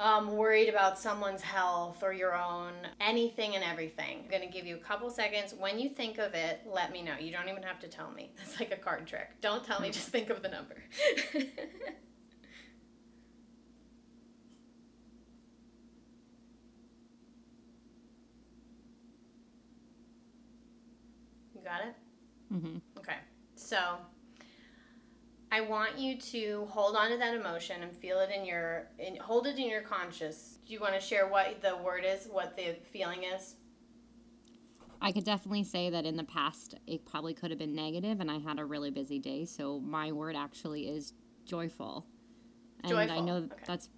[0.00, 4.20] um, worried about someone's health or your own, anything and everything.
[4.24, 5.54] I'm going to give you a couple seconds.
[5.58, 7.14] When you think of it, let me know.
[7.20, 8.32] You don't even have to tell me.
[8.42, 9.28] It's like a card trick.
[9.42, 10.76] Don't tell me, just think of the number.
[11.34, 11.44] you
[21.64, 21.94] got it?
[22.50, 23.18] hmm Okay.
[23.56, 23.78] So
[25.52, 29.16] I want you to hold on to that emotion and feel it in your in,
[29.16, 30.58] hold it in your conscious.
[30.66, 33.56] Do you want to share what the word is, what the feeling is?
[35.02, 38.30] I could definitely say that in the past, it probably could have been negative, and
[38.30, 39.46] I had a really busy day.
[39.46, 41.14] So, my word actually is
[41.46, 42.06] joyful.
[42.84, 43.54] And I know okay.
[43.66, 43.88] that's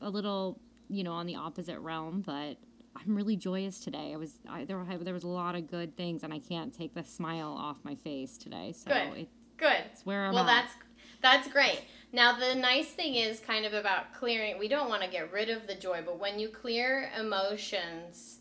[0.00, 2.58] a little, you know, on the opposite realm, but
[2.96, 4.12] I'm really joyous today.
[4.12, 4.78] I was I, there.
[4.78, 7.78] were- There was a lot of good things, and I can't take the smile off
[7.84, 8.72] my face today.
[8.72, 9.18] So Good.
[9.18, 10.04] it's Good.
[10.04, 10.62] where I'm well, at.
[10.64, 10.74] that's
[11.22, 11.80] that's great.
[12.12, 14.58] Now the nice thing is kind of about clearing.
[14.58, 18.38] We don't want to get rid of the joy, but when you clear emotions,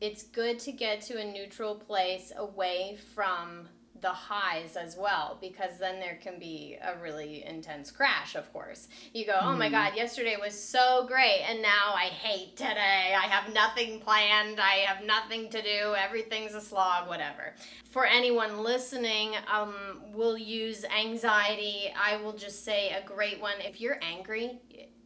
[0.00, 3.68] it's good to get to a neutral place away from
[4.00, 8.88] the highs as well because then there can be a really intense crash of course.
[9.12, 9.72] You go oh my Mhm.
[9.72, 13.14] god yesterday was so great and now i hate today.
[13.14, 14.58] I have nothing planned.
[14.60, 15.94] I have nothing to do.
[15.96, 17.54] Everything's a slog whatever.
[17.90, 19.74] For anyone listening um,
[20.14, 21.92] we'll use anxiety.
[21.96, 23.60] I will just say a great one.
[23.60, 24.60] If you're angry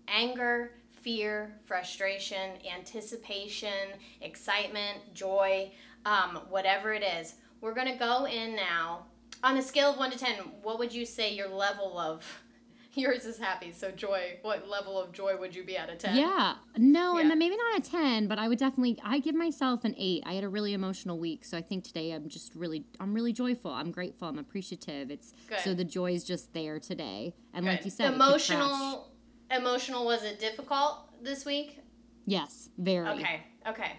[0.07, 0.71] anger
[1.03, 3.89] fear frustration anticipation
[4.21, 5.71] excitement joy
[6.07, 7.35] um, whatever it is
[7.65, 9.07] we're going to go in now
[9.43, 12.43] on a scale of 1 to 10 what would you say your level of
[12.95, 16.15] yours is happy so joy what level of joy would you be out of 10
[16.15, 16.57] Yeah.
[16.77, 17.23] No, Yeah.
[17.23, 20.23] and then maybe not a 10, but I would definitely I give myself an 8.
[20.27, 23.33] I had a really emotional week, so I think today I'm just really I'm really
[23.33, 23.71] joyful.
[23.73, 24.29] I'm grateful.
[24.29, 25.11] I'm appreciative.
[25.11, 25.33] It's
[25.65, 27.35] so the joy is just there today.
[27.55, 28.51] And like you said, it could crash.
[28.51, 29.09] emotional
[29.51, 30.93] emotional was it difficult
[31.23, 31.81] this week
[32.27, 33.09] Yes, very.
[33.09, 33.93] Okay, okay.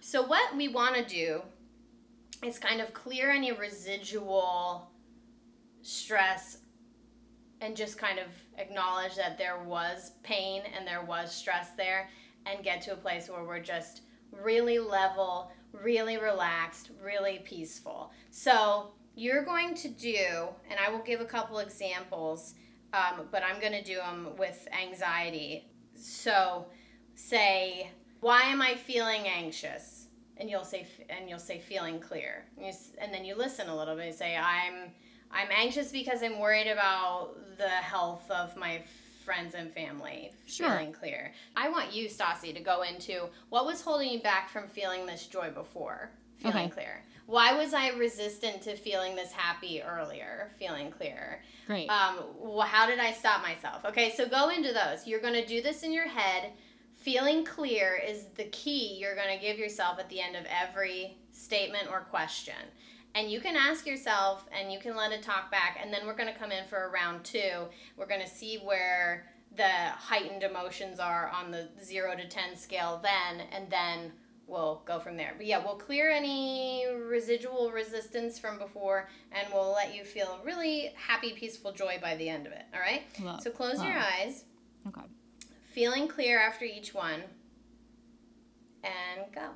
[0.00, 1.42] So what we want to do
[2.44, 4.90] is kind of clear any residual
[5.82, 6.58] stress
[7.60, 8.26] and just kind of
[8.58, 12.08] acknowledge that there was pain and there was stress there
[12.46, 18.10] and get to a place where we're just really level, really relaxed, really peaceful.
[18.30, 22.54] So you're going to do, and I will give a couple examples,
[22.92, 25.68] um, but I'm going to do them with anxiety.
[25.94, 26.66] So
[27.14, 27.90] say
[28.20, 30.01] why am i feeling anxious
[30.38, 33.76] and you'll say and you'll say feeling clear and, you, and then you listen a
[33.76, 34.90] little bit and say i'm
[35.30, 38.82] i'm anxious because i'm worried about the health of my
[39.24, 40.68] friends and family Sure.
[40.70, 44.66] feeling clear i want you stassi to go into what was holding you back from
[44.68, 46.68] feeling this joy before feeling Okay.
[46.70, 51.88] clear why was i resistant to feeling this happy earlier feeling clear Great.
[51.88, 53.84] um, wh- how did I stop myself?
[53.84, 55.06] Okay, so go into those.
[55.06, 56.50] You're going to do this in your head.
[57.02, 61.16] Feeling clear is the key you're going to give yourself at the end of every
[61.32, 62.54] statement or question.
[63.16, 65.80] And you can ask yourself and you can let it talk back.
[65.82, 67.66] And then we're going to come in for a round two.
[67.96, 69.26] We're going to see where
[69.56, 73.46] the heightened emotions are on the zero to 10 scale then.
[73.50, 74.12] And then
[74.46, 75.34] we'll go from there.
[75.36, 80.92] But yeah, we'll clear any residual resistance from before and we'll let you feel really
[80.94, 82.64] happy, peaceful joy by the end of it.
[82.72, 83.02] All right?
[83.20, 83.42] Love.
[83.42, 84.44] So close your eyes,
[84.86, 85.02] Okay.
[85.72, 87.22] Feeling clear after each one,
[88.84, 89.50] and go.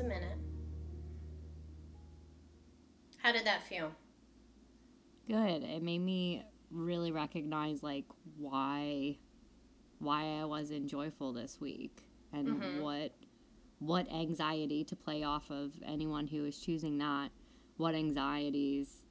[0.00, 0.38] A minute.
[3.18, 3.92] How did that feel?
[5.26, 5.62] Good.
[5.62, 8.04] It made me really recognize like
[8.36, 9.18] why
[9.98, 12.80] why I wasn't joyful this week and Mhm.
[12.80, 13.12] what
[13.80, 17.32] what anxiety to play off of anyone who is choosing that
[17.76, 19.04] what anxieties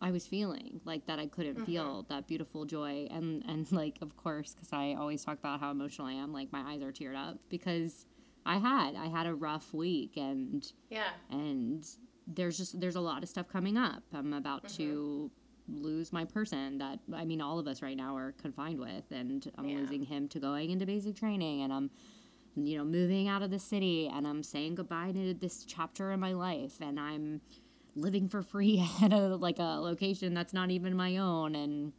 [0.00, 1.66] I was feeling like that I couldn't Mhm.
[1.66, 5.70] feel that beautiful joy and and like of course cuz I always talk about how
[5.70, 8.06] emotional I am like my eyes are teared up because
[8.44, 11.08] I had I had a rough week and Yeah.
[11.30, 11.86] and
[12.26, 15.28] there's just there's a lot of stuff coming up i'm about to
[15.68, 15.82] mm-hmm.
[15.84, 19.50] lose my person that i mean all of us right now are confined with and
[19.58, 19.78] i'm Yeah.
[19.78, 21.90] losing him to going into basic training and i'm
[22.54, 26.20] you know moving out of the city and i'm saying goodbye to this chapter in
[26.20, 27.40] my life and i'm
[27.96, 31.92] living for free at a like a location that's not even my own and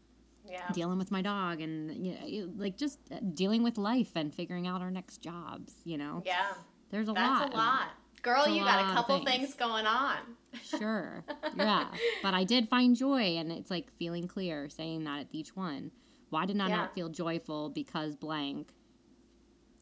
[0.53, 0.69] Yeah.
[0.71, 4.67] dealing with my dog and you know, like just uh, dealing with life and figuring
[4.67, 6.53] out our next jobs you know Yeah.
[6.91, 7.87] there's a That's lot a lot.
[8.21, 9.29] Girl, a you got a couple things.
[9.47, 10.17] things going on.
[10.63, 11.25] Sure.
[11.57, 11.87] Yeah.
[12.21, 15.91] but I did find joy and it's like feeling clear saying that at each one.
[16.29, 16.75] Why did I Yeah.
[16.77, 18.71] not feel joyful because blank?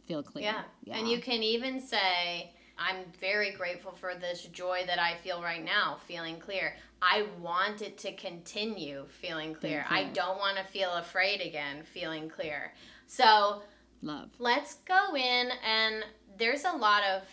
[0.07, 0.55] Feel clear.
[0.85, 0.97] Yeah.
[0.97, 5.63] And you can even say, I'm very grateful for this joy that I feel right
[5.63, 6.75] now, feeling clear.
[7.01, 9.85] I want it to continue feeling clear.
[9.89, 12.73] I don't want to feel afraid again, feeling clear.
[13.07, 13.63] So
[14.01, 14.29] love.
[14.39, 16.05] let's go in and
[16.37, 17.23] there's a lot of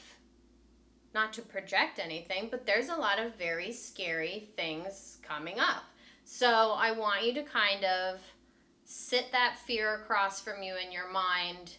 [1.15, 5.85] not to project anything, but there's a lot of very scary things coming up.
[6.25, 8.21] So I want you to kind of
[8.85, 11.77] sit that fear across from you in your mind.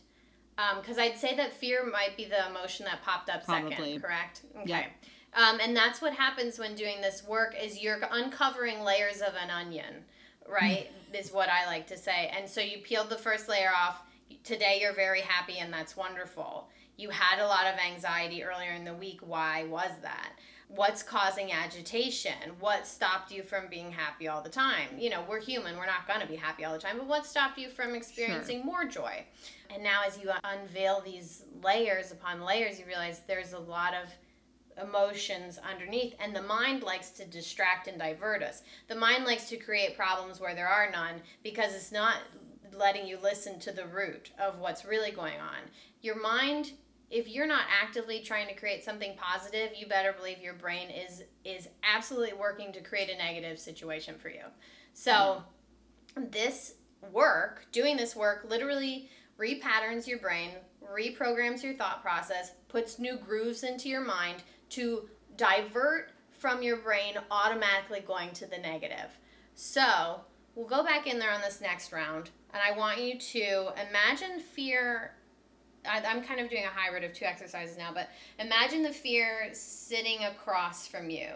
[0.82, 3.72] Because I'd say that fear might be the emotion that popped up Probably.
[3.72, 4.42] second, correct?
[4.62, 4.88] Okay.
[5.34, 9.50] Um, and that's what happens when doing this work is you're uncovering layers of an
[9.50, 10.04] onion,
[10.48, 10.90] right?
[11.14, 12.32] is what I like to say.
[12.36, 14.02] And so you peeled the first layer off.
[14.44, 16.70] Today you're very happy and that's wonderful.
[16.98, 19.22] You had a lot of anxiety earlier in the week.
[19.26, 20.34] Why was that?
[20.70, 22.54] What's causing agitation?
[22.60, 24.88] What stopped you from being happy all the time?
[25.00, 27.26] You know, we're human, we're not going to be happy all the time, but what
[27.26, 29.26] stopped you from experiencing more joy?
[29.74, 34.10] And now, as you unveil these layers upon layers, you realize there's a lot of
[34.82, 39.58] emotions underneath and the mind likes to distract and divert us the mind likes to
[39.58, 42.18] create problems where there are none because it's not
[42.78, 45.58] letting you listen to the root of what's really going on
[46.02, 46.72] your mind
[47.10, 51.24] if you're not actively trying to create something positive you better believe your brain is
[51.44, 54.44] is absolutely working to create a negative situation for you
[54.94, 55.44] so
[56.16, 56.76] this
[57.12, 60.52] work doing this work literally repatterns your brain
[60.94, 65.08] reprograms your thought process puts new grooves into your mind to
[65.38, 69.18] divert from your brain automatically going to the negative.
[69.56, 70.22] So,
[70.56, 74.40] we'll go back in there on this next round, and I want you to imagine
[74.40, 75.14] fear.
[75.90, 78.10] I, I'm kind of doing a hybrid of two exercises now, but
[78.40, 81.30] imagine the fear sitting across from you.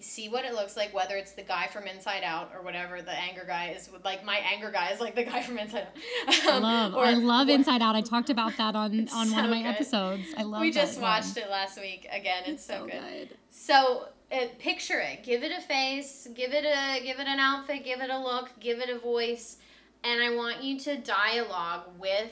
[0.00, 3.12] See what it looks like, whether it's the guy from Inside Out or whatever the
[3.12, 3.88] anger guy is.
[4.04, 5.86] Like my anger guy is like the guy from Inside
[6.28, 6.44] Out.
[6.46, 6.94] I Um, love.
[6.94, 7.96] or- I love or- Inside Out.
[7.96, 9.68] I talked about that on on one of my good.
[9.68, 10.24] episodes.
[10.36, 10.60] I love.
[10.62, 10.66] It.
[10.66, 11.02] We just one.
[11.10, 12.42] watched it last week again.
[12.46, 13.00] It's, so, good.
[13.00, 13.38] good.
[13.50, 15.22] So uh, picture it.
[15.22, 16.28] Give it a face.
[16.34, 17.84] Give it a give it an outfit.
[17.84, 18.50] Give it a look.
[18.60, 19.56] Give it a voice.
[20.02, 22.30] And I want you to dialogue with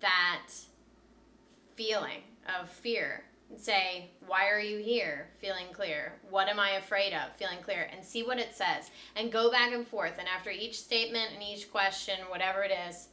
[0.00, 0.48] that
[1.76, 2.22] feeling
[2.60, 3.24] of fear.
[3.50, 5.28] And say, why are you here?
[5.40, 6.12] Feeling clear.
[6.30, 7.34] What am I afraid of?
[7.36, 7.90] Feeling clear.
[7.92, 8.90] And see what it says.
[9.16, 10.18] And go back and forth.
[10.20, 13.08] And after each statement and each question, whatever it is,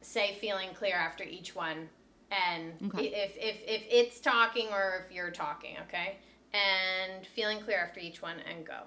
[0.00, 1.88] say feeling clear after each one.
[2.32, 3.06] And Okay.
[3.08, 6.16] if, if, if it's talking or if you're talking, okay?
[6.52, 8.80] And feeling clear after each one and go.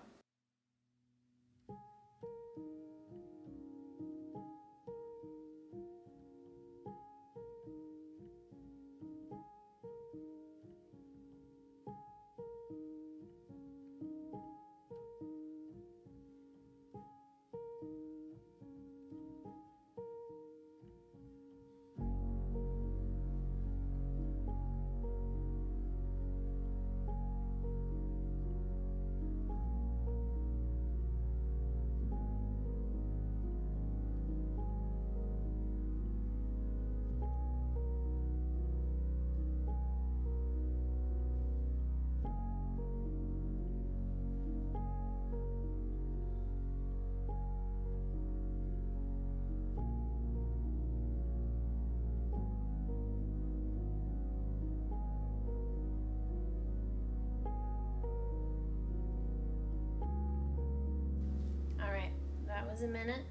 [62.75, 63.21] Was a minute.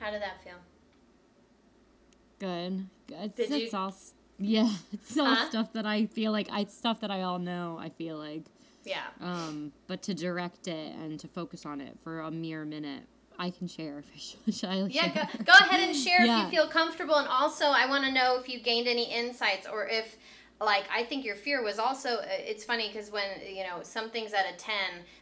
[0.00, 0.54] How did that feel?
[2.40, 2.86] Good.
[3.06, 3.94] Did it's you- all
[4.36, 5.48] Yeah, it's all Huh?
[5.48, 7.78] stuff that I feel like I stuff that I all know.
[7.80, 8.42] I feel like,
[8.84, 9.04] Yeah.
[9.20, 13.04] um, but to direct it and to focus on it for a mere minute,
[13.38, 14.02] I can share.
[14.50, 15.28] Should I Yeah, share?
[15.38, 17.14] go, go ahead and share if you feel comfortable.
[17.14, 20.16] And also, I want to know if you gained any insights or if,
[20.60, 22.16] like, I think your fear was also.
[22.16, 24.74] uh, It's funny because when, you know, some things at a 10,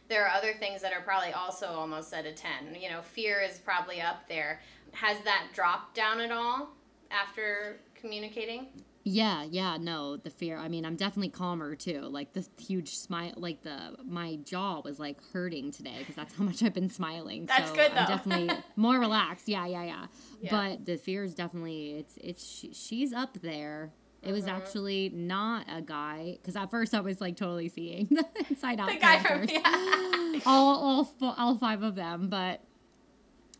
[0.07, 2.75] there are other things that are probably also almost at a 10.
[2.79, 4.61] You know, fear is probably up there.
[4.91, 6.69] Has that dropped down at all
[7.11, 8.67] after communicating?
[9.05, 10.57] Yeah, yeah, no, the fear.
[10.57, 11.99] I mean, I'm definitely calmer too.
[12.01, 16.43] Like the huge smile, like the my jaw was like hurting today because that's how
[16.45, 17.45] much I've been smiling.
[17.47, 19.49] That's so good, I'm definitely more relaxed.
[19.49, 20.05] Yeah, yeah, yeah,
[20.39, 20.51] Yeah.
[20.51, 23.91] But the fear is definitely it's it's she, she's up there.
[24.23, 24.55] It was Mm-hmm.
[24.55, 28.89] actually not a guy because at first I was like totally seeing the inside out
[28.89, 30.39] The guy from- yeah.
[30.45, 32.61] all all all five of them, but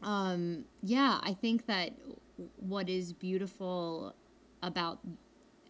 [0.02, 1.92] um yeah, I think that
[2.58, 4.16] what is beautiful
[4.62, 5.00] about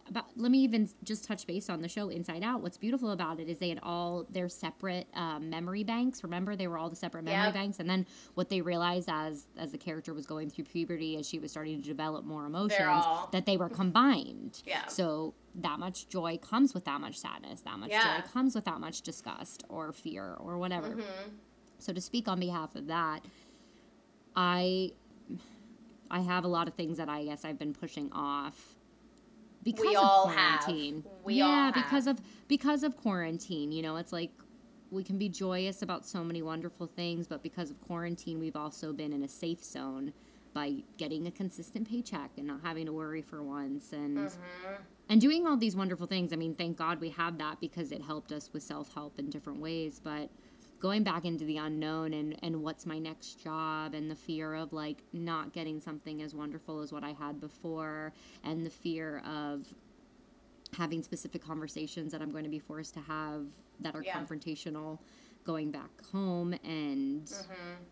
[0.08, 3.40] about let me even just touch base on the show inside out what's beautiful about
[3.40, 6.96] it is they had all their separate um, memory banks remember they were all the
[6.96, 7.54] separate memory Yep.
[7.54, 11.26] banks and then what they realized as as the character was going through puberty as
[11.26, 14.86] she was starting to develop more emotions all- that they were combined Yeah.
[14.88, 18.20] so that much joy comes with that much sadness that much Yeah.
[18.20, 21.30] joy comes with that much disgust or fear or whatever Mm-hmm.
[21.78, 23.24] so to speak on behalf of that
[24.36, 24.90] i
[26.10, 28.73] i have a lot of things that i guess i've been pushing off
[29.64, 30.60] because We of all have.
[30.60, 31.74] quarantine We yeah all have.
[31.74, 34.30] because of because of quarantine you know it's like
[34.90, 38.92] we can be joyous about so many wonderful things but because of quarantine we've also
[38.92, 40.12] been in a safe zone
[40.52, 44.82] by getting a consistent paycheck and not having to worry for once and Mm-hmm.
[45.08, 46.32] and doing all these wonderful things.
[46.32, 49.30] I mean, thank God we have that because it helped us with self help in
[49.30, 50.00] different ways.
[50.02, 50.30] But
[50.80, 54.72] going back into the unknown and, and what's my next job and the fear of
[54.72, 58.12] like not getting something as wonderful as what I had before
[58.42, 59.66] and the fear of
[60.76, 63.46] having specific conversations that I'm going to be forced to have
[63.80, 64.18] that are Yeah.
[64.18, 64.98] confrontational
[65.44, 67.82] going back home and Mm-hmm.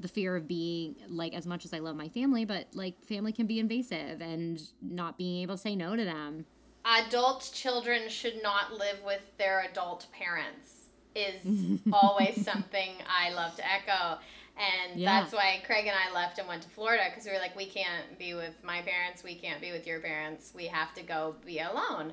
[0.00, 3.32] the fear of being like as much as I love my family, but like family
[3.32, 6.46] can be invasive and not being able to say no to them.
[6.84, 10.79] adult children should not live with their adult parents
[11.14, 14.18] is always something I love to echo.
[14.56, 15.20] And Yeah.
[15.20, 17.66] that's why Craig and I left and went to Florida because we were like, we
[17.66, 21.36] can't be with my parents, we can't be with your parents, we have to go
[21.46, 22.12] be alone.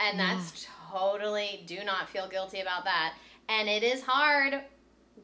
[0.00, 3.14] And that's totally, do not feel guilty about that.
[3.48, 4.60] And it is hard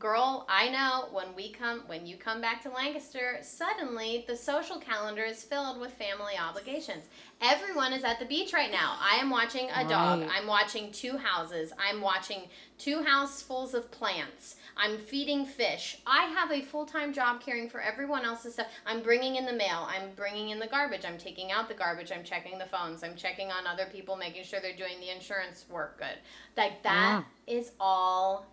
[0.02, 4.78] girl i know when we come when you come back to lancaster suddenly the social
[4.78, 7.04] calendar is filled with family obligations.
[7.40, 8.96] Everyone is at the beach right now.
[9.00, 10.20] I am watching a dog.
[10.20, 10.30] Right.
[10.32, 11.72] i'm watching two houses.
[11.78, 12.42] I'm watching
[12.78, 14.56] two housefuls of plants.
[14.76, 15.98] I'm feeding fish.
[16.06, 18.68] I have a full-time job caring for everyone else's stuff.
[18.86, 19.86] I'm bringing in the mail.
[19.88, 21.04] I'm bringing in the garbage.
[21.04, 22.10] I'm taking out the garbage.
[22.10, 23.04] I'm checking the phones.
[23.04, 26.16] I'm checking on other people making sure they're doing the insurance work good.
[26.56, 28.46] Like that is all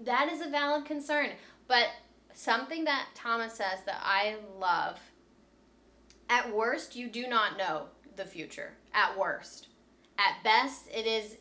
[0.00, 1.30] that is a valid concern.
[1.68, 1.88] But
[2.32, 4.98] something that Thomas says that I love
[6.28, 8.72] at worst, you do not know the future.
[8.94, 9.68] At worst.
[10.18, 11.36] At best, it is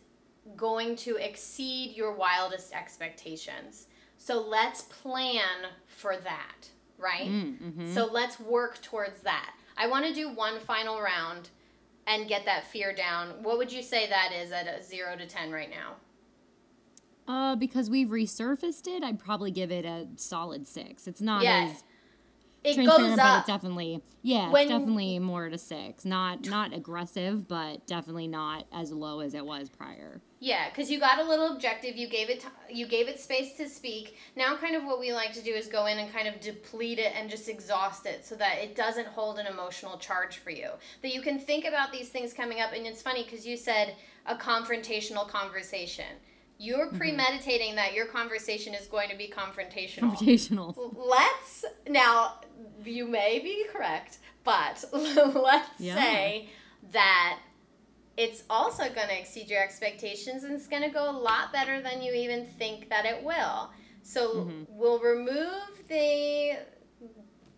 [0.56, 3.88] going to exceed your wildest expectations.
[4.18, 7.28] So let's plan for that, right?
[7.28, 7.94] Mm-hmm.
[7.94, 9.54] So let's work towards that.
[9.78, 11.50] I want to do one final round
[12.08, 13.44] and get that fear down.
[13.44, 15.96] What would you say that is at a 0 to 10 right now?
[17.28, 21.08] Uh, because we've resurfaced it, I'd probably give it a solid six.
[21.08, 21.70] It's not Yeah.
[21.72, 21.84] as
[22.64, 23.40] It transparent, goes but up.
[23.40, 26.04] it's definitely yeah, When- it's definitely more to six.
[26.06, 30.22] Not not aggressive, but definitely not as low as it was prior.
[30.40, 31.96] Yeah, because you got a little objective.
[31.96, 34.18] You gave it t- you gave it space to speak.
[34.36, 37.00] Now, kind of what we like to do is go in and kind of deplete
[37.00, 40.70] it and just exhaust it, so that it doesn't hold an emotional charge for you.
[41.02, 42.74] That you can think about these things coming up.
[42.74, 43.96] And it's funny because you said
[44.26, 46.18] a confrontational conversation.
[46.62, 50.12] You're premeditating that your conversation is going to be confrontational.
[50.14, 50.76] Confrontational.
[50.96, 52.36] Let's now.
[52.86, 55.96] You may be correct, but let's Yeah.
[55.96, 56.50] say
[56.92, 57.40] that
[58.16, 61.82] it's also going to exceed your expectations and it's going to go a lot better
[61.82, 63.72] than you even think that it will.
[64.04, 64.66] So Mhm.
[64.70, 66.60] we'll remove the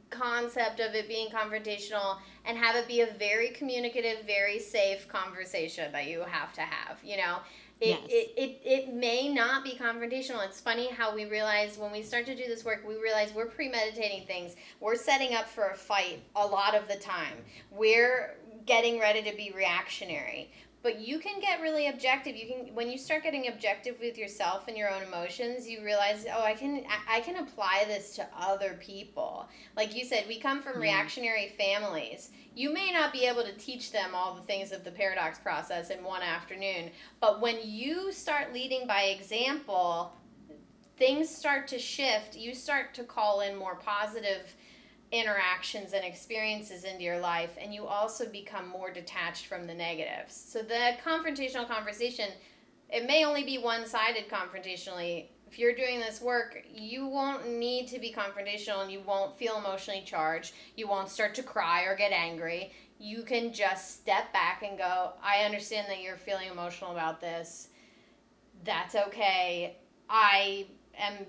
[0.10, 5.92] concept of it being confrontational and have it be a very communicative, very safe conversation
[5.92, 7.40] that you have to have, you know?
[7.80, 8.00] It, Yes.
[8.10, 10.46] it, it, it may not be confrontational.
[10.46, 13.48] It's funny how we realize when we start to do this work, we realize we're
[13.48, 14.56] premeditating things.
[14.80, 17.36] We're setting up for a fight a lot of the time.
[17.72, 20.52] We're getting ready to be reactionary.
[20.84, 22.36] But you can get really objective.
[22.36, 26.26] You can when you start getting objective with yourself and your own emotions you realize
[26.32, 29.48] oh i can i can apply this to other people.
[29.76, 30.82] Like you said we come from mm-hmm.
[30.82, 32.30] reactionary families.
[32.56, 35.90] You may not be able to teach them all the things of the paradox process
[35.90, 40.14] in one afternoon but when you start leading by example
[40.98, 42.36] things start to shift.
[42.36, 44.56] You start to call in more positive
[45.14, 50.34] interactions and experiences into your life and you also become more detached from the negatives.
[50.34, 52.30] So the confrontational conversation
[52.90, 55.28] it may only be one-sided confrontationally.
[55.48, 59.58] If you're doing this work you won't need to be confrontational and you won't feel
[59.58, 60.56] emotionally charged.
[60.76, 62.74] You won't start to cry or get angry.
[63.00, 67.70] You can just step back and go i understand that you're feeling emotional about this.
[68.64, 69.78] That's okay.
[70.10, 70.66] I
[70.98, 71.28] am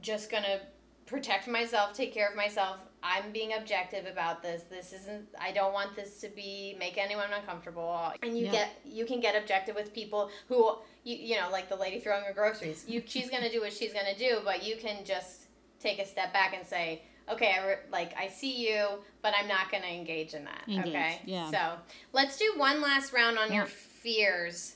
[0.00, 0.60] just gonna
[1.06, 4.62] protect myself take care of myself I'm being objective about this.
[4.64, 8.12] This isn't I don't want this to be make anyone uncomfortable.
[8.22, 8.52] And you Yeah.
[8.52, 12.24] get you can get objective with people who you you know, like the lady throwing
[12.24, 12.84] her groceries.
[12.88, 15.42] You she's going to do what she's going to do, but you can just
[15.80, 18.86] take a step back and say, "Okay, I re- like I see you,
[19.22, 21.20] but I'm not going to engage in that." Engage, Okay?
[21.24, 21.50] yeah.
[21.50, 21.78] So,
[22.12, 24.74] let's do one last round on your fears.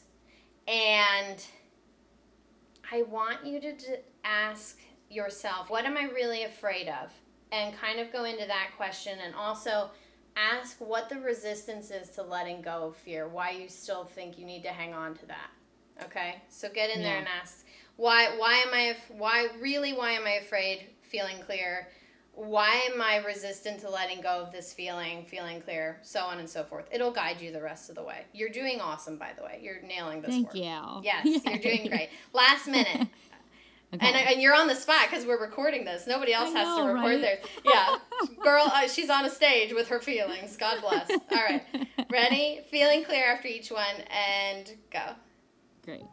[0.69, 1.45] And
[2.93, 3.87] I want you to d-
[4.25, 4.79] ask
[5.11, 7.11] yourself, what am I really afraid of?
[7.53, 9.91] And kind of go into that question and also
[10.37, 14.47] ask what the resistance is to letting go of fear, why you still think you
[14.47, 15.51] need to hang on to that.
[16.05, 16.37] Okay?
[16.49, 20.33] So get in there and ask why why am I why really why am I
[20.33, 20.87] afraid?
[21.03, 21.89] Feeling clear.
[22.35, 26.49] Why am I resistant to letting go of this feeling, feeling clear, so on and
[26.49, 26.89] so forth.
[26.91, 28.25] It'll guide you the rest of the way.
[28.33, 29.61] You're doing awesome, by the way.
[29.63, 30.57] You're nailing this Thank work.
[30.57, 31.03] you.
[31.03, 32.09] Yes, you're doing great.
[32.33, 33.09] Last minute.
[33.95, 34.07] Okay.
[34.07, 36.07] And, and you're on the spot because we're recording this.
[36.07, 37.21] Nobody else has to record right?
[37.21, 37.45] theirs.
[37.65, 37.97] Yeah,
[38.43, 40.57] girl, uh, she's on a stage with her feelings.
[40.57, 41.11] God bless.
[41.11, 41.63] All right,
[42.11, 42.61] ready?
[42.71, 45.15] Feeling clear after each one, and go.
[45.85, 46.05] Great.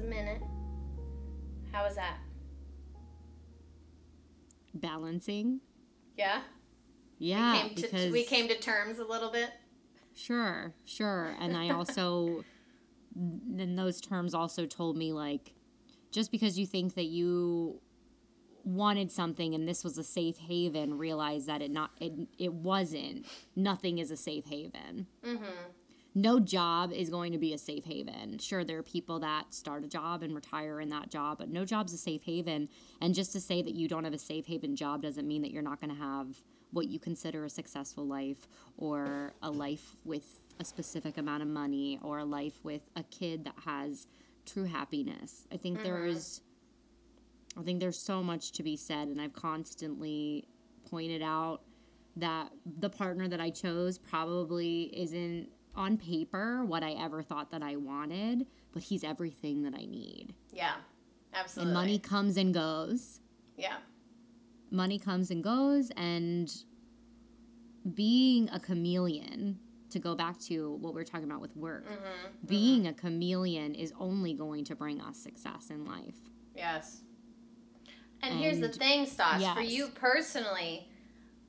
[0.00, 0.42] A minute.
[1.72, 2.18] How was that?
[4.74, 5.60] Balancing.
[6.16, 6.42] Yeah.
[7.18, 9.50] Yeah, came to, because we came to terms a little bit.
[10.14, 11.34] Sure, sure.
[11.38, 12.44] And I also,
[13.14, 15.52] then those terms also told me like,
[16.10, 17.80] just because you think that you
[18.64, 23.26] wanted something and this was a safe haven, realize that it not it it wasn't.
[23.54, 25.06] Nothing is a safe haven.
[25.24, 25.44] Mm-hmm.
[26.14, 28.38] No job is going to be a safe haven.
[28.38, 31.64] Sure, there are people that start a job and retire in that job, but no
[31.64, 32.68] job's a safe haven.
[33.00, 35.52] And just to say that you don't have a safe haven job doesn't mean that
[35.52, 36.42] you're not going to have
[36.72, 41.98] what you consider a successful life or a life with a specific amount of money
[42.02, 44.06] or a life with a kid that has
[44.46, 45.46] true happiness.
[45.52, 45.86] I think mm-hmm.
[45.86, 46.42] there's
[47.58, 50.46] I think there's so much to be said and I've constantly
[50.88, 51.62] pointed out
[52.16, 57.62] that the partner that I chose probably isn't on paper what I ever thought that
[57.62, 60.34] I wanted, but he's everything that I need.
[60.52, 60.74] Yeah.
[61.32, 61.70] Absolutely.
[61.70, 63.20] And money comes and goes.
[63.56, 63.76] Yeah.
[64.70, 66.52] Money comes and goes and
[67.94, 69.58] being a chameleon
[69.90, 71.84] to go back to what we are talking about with work.
[71.86, 72.46] Mm-hmm.
[72.46, 76.16] Being a chameleon is only going to bring us success in life.
[76.54, 77.00] Yes.
[78.22, 79.42] And, here's the And- thing, Stas.
[79.54, 80.88] For you personally,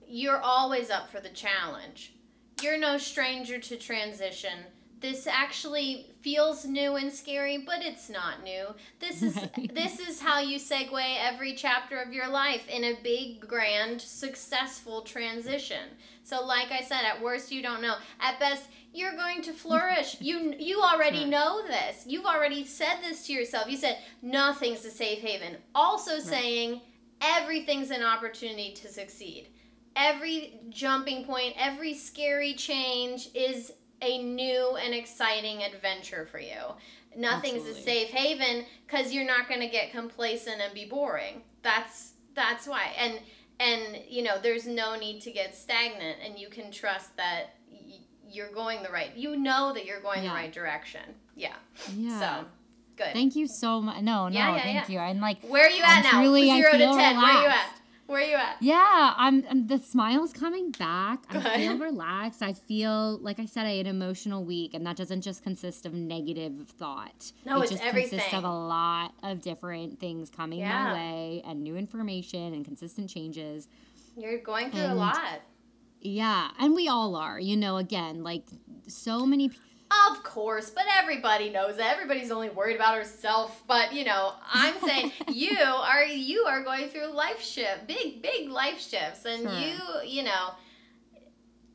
[0.08, 2.14] you're always up for the challenge.
[2.62, 4.60] You're no stranger to transition.
[5.00, 8.68] This actually feels new and scary, but it's not new.
[9.00, 9.74] This is Right.
[9.74, 15.02] this is how you segue every chapter of your life in a big, grand, successful
[15.02, 15.90] transition.
[16.24, 17.96] So, like I said, at worst you don't know.
[18.20, 20.18] At best, you're going to flourish.
[20.22, 22.04] you you already know this.
[22.06, 23.72] You've already said this to yourself.
[23.72, 25.58] You said nothing's a safe haven.
[25.74, 26.82] Also saying
[27.22, 29.48] everything's an opportunity to succeed.
[29.96, 36.56] Every jumping point, every scary change is a new and exciting adventure for you.
[37.16, 37.82] Nothing's Absolutely.
[37.82, 41.42] a safe haven because you're not going to get complacent and be boring.
[41.62, 42.92] That's that's why.
[42.98, 43.20] And
[43.60, 48.00] and you know, there's no need to get stagnant, and you can trust that y-
[48.28, 49.16] you're going the right.
[49.16, 50.30] You know that you're going Yeah.
[50.30, 51.02] the right direction.
[51.36, 51.54] Yeah.
[51.98, 52.20] Yeah.
[52.20, 52.46] So
[52.96, 53.14] good.
[53.14, 54.02] Thank you so much.
[54.02, 55.00] No, no, Yeah, yeah, thank you.
[55.00, 56.12] I'm like, Where are you at I'm now?
[56.22, 57.18] truly- I Zero to feel ten.
[57.18, 57.76] Where are you at?
[58.12, 58.58] Where are you at?
[58.60, 61.24] yeah, I'm, I'm the smile's coming back.
[61.30, 62.42] I feel relaxed.
[62.44, 65.86] I feel like I said, I had an emotional week, and that doesn't just consist
[65.86, 67.32] of negative thought.
[67.46, 70.84] No, it it's just consists of a lot of different things coming Yeah.
[70.84, 73.68] my way and new information and consistent changes.
[74.18, 75.42] You're going through a lot.
[76.02, 77.40] Yeah, and we all are.
[77.40, 78.44] You know, again, like
[78.88, 79.50] so many.
[79.50, 79.56] pe-
[80.10, 81.94] Of course, but everybody knows that.
[81.94, 83.62] Everybody's only worried about herself.
[83.68, 88.50] But you know, I'm saying you are you are going through life shift, big big
[88.50, 89.60] life shifts, and Sure.
[89.60, 89.76] you
[90.06, 90.52] you know,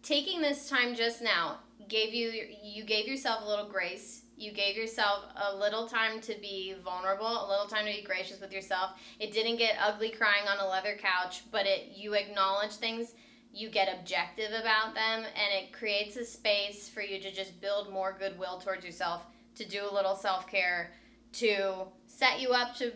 [0.03, 1.59] taking this time just now
[1.89, 4.23] gave you you gave yourself a little grace.
[4.39, 8.39] You gave yourself a little time to be vulnerable, a little time to be gracious
[8.39, 8.91] with yourself.
[9.19, 13.13] It didn't get ugly crying on a leather couch, but it you acknowledge things
[13.57, 17.91] you get objective about them and it creates a space for you to just build
[17.93, 19.23] more goodwill towards yourself
[19.55, 20.93] to do a little self-care
[21.33, 22.93] to set you up to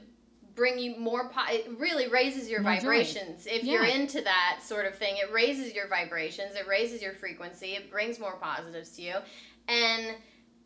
[0.55, 2.81] bring you more po- it really raises your More joy.
[2.81, 3.47] vibrations.
[3.47, 7.77] If you're into that sort of thing it raises your vibrations it raises your frequency
[7.77, 9.15] it brings more positives to you.
[9.69, 10.17] And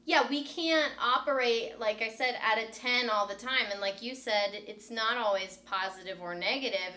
[0.06, 3.66] yeah we can't operate like i said at a 10 all the time.
[3.70, 6.94] And like you said it's not always positive or negative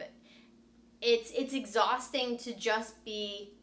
[1.02, 3.54] it's it's exhausting to just be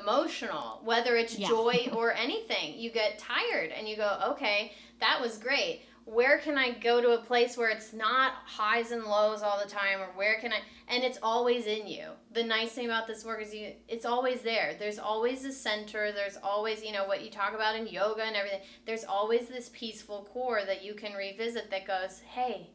[0.00, 1.48] emotional whether it's Yeah.
[1.48, 2.78] joy or anything.
[2.78, 5.82] You get tired and you go okay that was great.
[6.04, 9.68] Where can i go to a place where it's not highs and lows all the
[9.70, 10.58] time or where can i
[10.88, 12.06] and it's always in you.
[12.32, 14.74] The nice thing about this work is you it's always there.
[14.78, 16.10] There's always a center.
[16.12, 18.60] There's always you know what you talk about in yoga and everything.
[18.86, 22.70] There's always this peaceful core that you can revisit that goes hey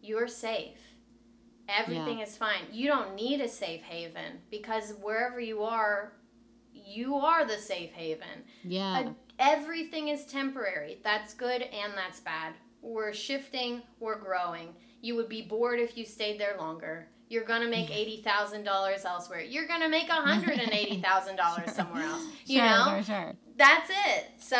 [0.00, 0.78] you're safe
[1.68, 6.12] everything is fine you don't need a safe haven because wherever you are
[6.72, 9.10] you are the safe haven Yeah.
[9.38, 10.98] Everything is temporary.
[11.04, 12.54] That's good and that's bad.
[12.82, 14.74] We're shifting, we're growing.
[15.00, 17.06] You would be bored if you stayed there longer.
[17.28, 19.40] You're gonna make eighty thousand dollars elsewhere.
[19.42, 22.24] You're gonna make hundred and eighty thousand dollars somewhere else.
[22.46, 23.32] You sure, know, sure, sure.
[23.58, 24.26] That's it.
[24.38, 24.56] So,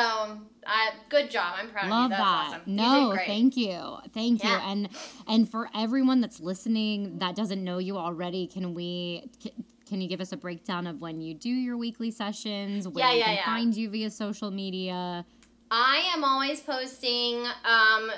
[0.66, 1.54] I good job.
[1.58, 1.94] I'm proud of you.
[1.94, 2.46] Love That's that.
[2.48, 2.60] awesome.
[2.66, 3.26] you No, great.
[3.26, 3.96] thank you.
[4.12, 4.50] Thank you.
[4.50, 4.88] And
[5.26, 9.52] and for everyone that's listening that doesn't know you already, can we can,
[9.88, 13.12] can you give us a breakdown of when you do your weekly sessions, where Yeah,
[13.12, 13.44] we yeah, can yeah.
[13.46, 15.24] find you via social media?
[15.70, 18.10] I am always posting um,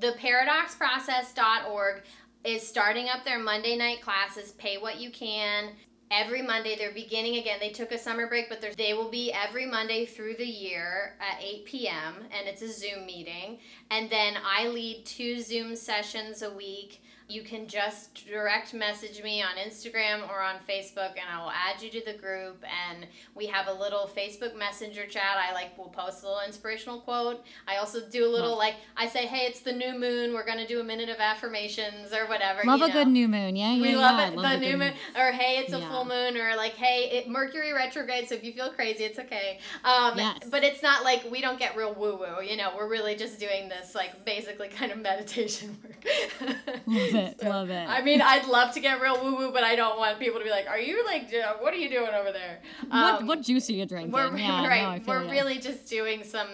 [0.00, 2.02] the paradoxprocess.org
[2.44, 5.70] is starting up their Monday night classes, pay what you can.
[6.10, 7.58] Every Monday, they're beginning again.
[7.60, 11.42] They took a summer break, but they're- will be every Monday through the year at
[11.42, 13.58] 8 p.m., and it's a Zoom meeting.
[13.90, 17.00] And then I lead two Zoom sessions a week.
[17.28, 21.82] You can just direct message me on Instagram or on Facebook, and I will add
[21.82, 22.62] you to the group.
[22.88, 23.04] And
[23.34, 25.36] we have a little Facebook Messenger chat.
[25.36, 27.44] I like will post a little inspirational quote.
[27.66, 30.34] I also do a little like I say, "Hey, it's the new moon.
[30.34, 32.92] We're gonna do a minute of affirmations or whatever." Love a know.
[32.94, 33.56] good new moon.
[33.56, 33.96] Yeah, yeah, We yeah.
[33.96, 34.36] love it.
[34.36, 35.88] Love the new good- moon, or hey, it's a Yeah.
[35.90, 38.28] full moon, or like hey, it, Mercury retrograde.
[38.28, 39.58] So if you feel crazy, it's okay.
[39.82, 40.38] Um, Yes.
[40.48, 42.40] But it's not like we don't get real woo woo.
[42.40, 46.04] You know, we're really just doing this like basically kind of meditation work.
[47.16, 47.88] Love it, So, love it.
[47.88, 50.44] I mean, I'd love to get real woo woo, but I don't want people to
[50.44, 53.68] be like, "Are you like, what are you doing over there?" what Um, what juice
[53.70, 54.12] are you drinking?
[54.12, 55.02] we're yeah, right.
[55.04, 56.48] Feel we're really just doing some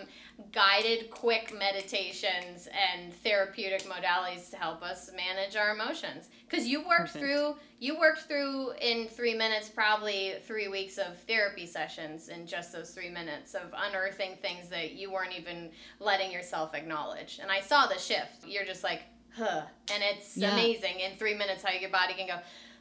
[0.51, 6.29] guided, quick meditations and therapeutic modalities to help us manage our emotions.
[6.49, 7.19] Because you worked Perfect.
[7.25, 12.73] through, you worked through in three minutes, probably three weeks of therapy sessions in just
[12.73, 15.71] those three minutes of unearthing things that you weren't even
[16.01, 17.39] letting yourself acknowledge.
[17.41, 18.47] And I saw the shift.
[18.47, 19.03] You're just like,
[19.37, 20.53] huh, and it's Yeah.
[20.53, 22.39] amazing in three minutes how your body can go.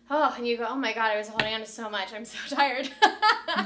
[0.09, 2.13] Oh, and you go, oh my God, I was holding on to so much.
[2.13, 2.89] I'm so tired.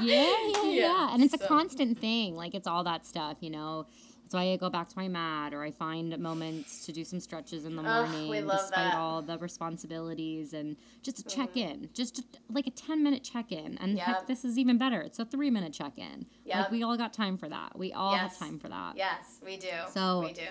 [0.02, 2.36] yeah, yeah, And it's a constant thing.
[2.36, 3.86] Like it's all that stuff, you know.
[4.22, 7.20] That's why I go back to my mat or I find moments to do some
[7.20, 8.92] stretches in the morning despite that.
[8.92, 8.98] Mm-hmm.
[8.98, 11.88] all the responsibilities and just to check in.
[11.94, 13.78] Just like a 10 minute check in.
[13.78, 14.06] And Yep.
[14.06, 15.00] heck, this is even better.
[15.00, 16.26] It's a three minute check in.
[16.44, 16.56] Yep.
[16.56, 17.78] Like we all got time for that.
[17.78, 18.32] We all Yes.
[18.32, 18.96] have time for that.
[18.96, 19.68] Yes, we do.
[19.92, 20.42] So, we do.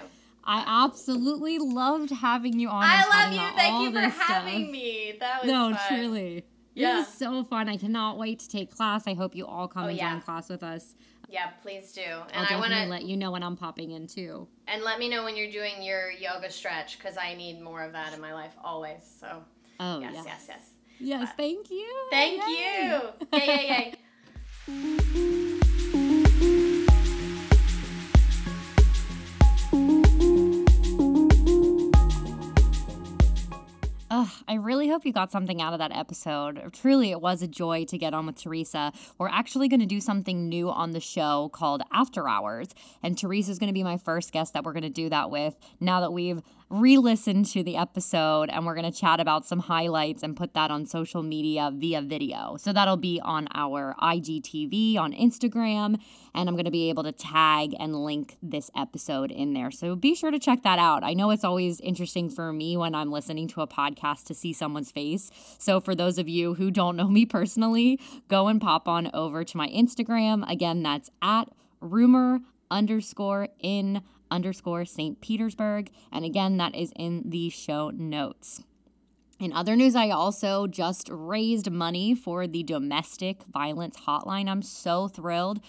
[0.45, 2.84] I absolutely loved having you on.
[2.85, 3.57] I love you.
[3.57, 4.72] Thank you for having stuff.
[4.72, 5.17] me.
[5.19, 5.80] That was No, fun.
[5.88, 6.45] truly.
[6.76, 6.95] Yeah.
[6.95, 7.67] It was so fun.
[7.69, 9.07] I cannot wait to take class.
[9.07, 10.11] I hope you all come Oh, and yeah.
[10.11, 10.93] join class with us.
[11.30, 12.01] Yeah, please do.
[12.03, 14.47] I'll And I want to let you know when I'm popping in too.
[14.67, 17.93] and let me know when you're doing your yoga stretch because I need more of
[17.93, 19.01] that in my life always.
[19.19, 19.43] So
[19.80, 20.26] Oh, yes, yes.
[20.26, 20.69] yes, yes.
[20.99, 22.07] Yes, thank you.
[22.11, 22.51] Thank Yay.
[22.51, 23.39] you.
[23.39, 23.93] Yay, yay,
[24.67, 25.41] yay.
[34.27, 36.73] hope you got something out of that episode.
[36.73, 38.91] Truly, it was a joy to get on with Theresa.
[39.18, 42.69] We're actually going to do something new on the show called After Hours,
[43.03, 45.56] and Theresa's going to be my first guest that we're going to do that with
[45.80, 49.59] now that we've re listen to the episode and we're going to chat about some
[49.59, 52.57] highlights and put that on social media via video.
[52.59, 55.99] So that'll be on our IGTV on Instagram,
[56.33, 59.69] and I'm going to be able to tag and link this episode in there.
[59.69, 61.03] So be sure to check that out.
[61.03, 64.51] I know it's always interesting for me when I'm listening to a podcast to see
[64.51, 65.29] someone's face.
[65.59, 69.43] So for those of you who don't know me personally, go and pop on over
[69.43, 70.49] to my Instagram.
[70.49, 72.39] Again, that's at rumor
[72.71, 74.01] underscore in
[74.31, 75.22] underscore St.
[75.22, 75.91] Petersburg.
[76.11, 78.64] And again, that is in the show notes.
[79.39, 84.49] In other news, I also just raised money for the domestic violence hotline.
[84.49, 85.60] I'm so thrilled.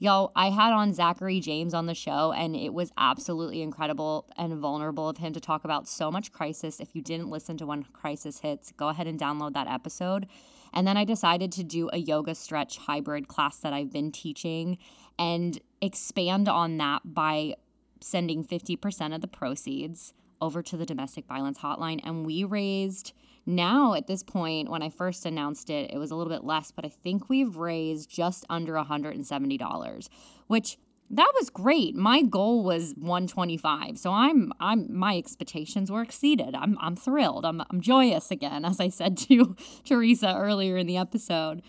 [0.00, 4.56] Y'all, I had on Zachary James on the show, and it was absolutely incredible and
[4.58, 6.78] vulnerable of him to talk about so much crisis.
[6.78, 10.28] If you didn't listen to when Crisis Hits, go ahead and download that episode.
[10.72, 14.78] And then I decided to do a yoga stretch hybrid class that I've been teaching
[15.18, 17.54] and expand on that by
[18.00, 22.00] sending 50% of the proceeds over to the domestic violence hotline.
[22.04, 23.12] And we raised
[23.46, 26.70] now at this point, when I first announced it, it was a little bit less,
[26.70, 30.08] but I think we've raised just under $170,
[30.46, 30.78] which
[31.10, 31.94] that was great.
[31.94, 33.96] My goal was 125.
[33.96, 36.54] So I'm I'm my expectations were exceeded.
[36.54, 37.46] I'm I'm thrilled.
[37.46, 41.62] I'm I'm joyous again, as I said to Theresa earlier in the episode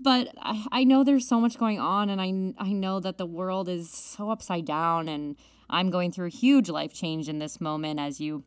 [0.00, 3.26] but I, I know there's so much going on and I, I know that the
[3.26, 5.36] world is so upside down and
[5.70, 8.44] i'm going through a huge life change in this moment as you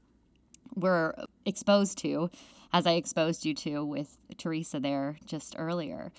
[0.75, 1.15] were
[1.45, 2.29] exposed to
[2.73, 6.11] as i exposed you to with Theresa there just earlier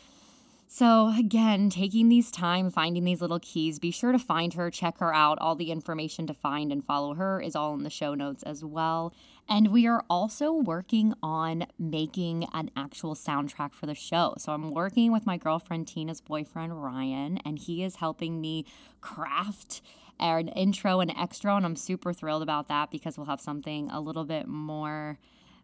[0.74, 5.00] so, again, taking these time, finding these little keys, be sure to find her, check
[5.00, 5.38] her out.
[5.38, 8.64] All the information to find and follow her is all in the show notes as
[8.64, 9.12] well.
[9.46, 14.32] And we are also working on making an actual soundtrack for the show.
[14.38, 18.64] So, I'm working with my girlfriend Tina's boyfriend, Ryan, and he is helping me
[19.02, 19.82] craft
[20.23, 21.55] an intro and extra.
[21.57, 25.19] And I'm super thrilled about that because we'll have something a little bit more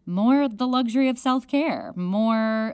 [0.05, 2.73] more the luxury of self-care, more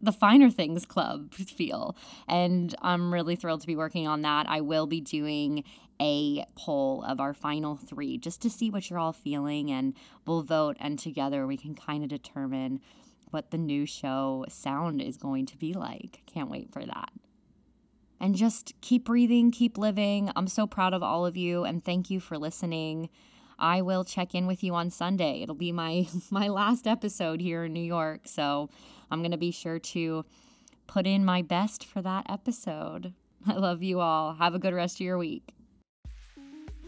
[0.00, 1.96] the finer things club feel.
[2.28, 4.48] And I'm really thrilled to be working on that.
[4.48, 5.64] I will be doing
[6.00, 9.94] a poll of our final three just to see what you're all feeling, and
[10.26, 12.80] we'll vote, and together we can kind of determine
[13.30, 16.22] what the new show sound is going to be like.
[16.26, 17.10] Can't wait for that.
[18.24, 20.30] And just keep breathing, keep living.
[20.34, 23.10] I'm so proud of all of you, and thank you for listening.
[23.58, 25.42] I will check in with you on Sunday.
[25.42, 28.70] It'll be my my last episode here in New York, so
[29.10, 30.24] I'm going to be sure to
[30.86, 33.12] put in my best for that episode.
[33.46, 34.32] I love you all.
[34.36, 35.52] Have a good rest of your week.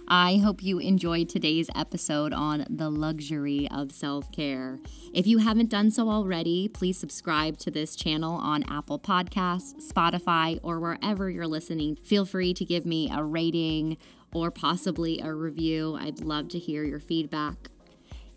[0.08, 4.78] I hope you enjoyed today's episode on the luxury of self care.
[5.12, 10.60] If you haven't done so already, please subscribe to this channel on Apple Podcasts, Spotify,
[10.62, 11.96] or wherever you're listening.
[12.04, 13.96] Feel free to give me a rating
[14.32, 15.96] or possibly a review.
[16.00, 17.70] I'd love to hear your feedback.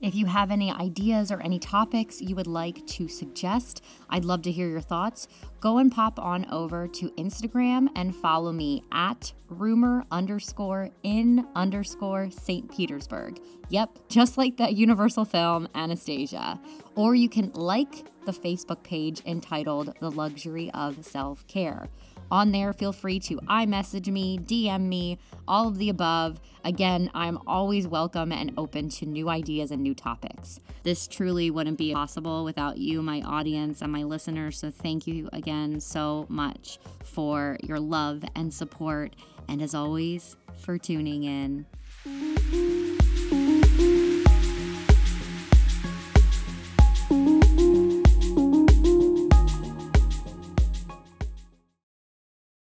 [0.02, 4.42] If you have any ideas or any topics you would like to suggest, I'd love
[4.44, 5.28] to hear your thoughts.
[5.60, 12.32] Go and pop on over to Instagram and follow me at rumor underscore in underscore
[12.32, 12.72] St.
[12.72, 13.42] Petersburg.
[13.68, 16.62] Yep, just like that Universal film Anastasia.
[16.96, 21.90] Or you can like the Facebook page entitled The Luxury of Self Care.
[22.32, 26.40] On there, feel free to iMessage me, DM me, all of the above.
[26.64, 30.60] Again, I'm always welcome and open to new ideas and new topics.
[30.84, 34.60] This truly wouldn't be possible without you, my audience, and my listeners.
[34.60, 39.16] So thank you again so much for your love and support.
[39.48, 42.89] And as always, for tuning in.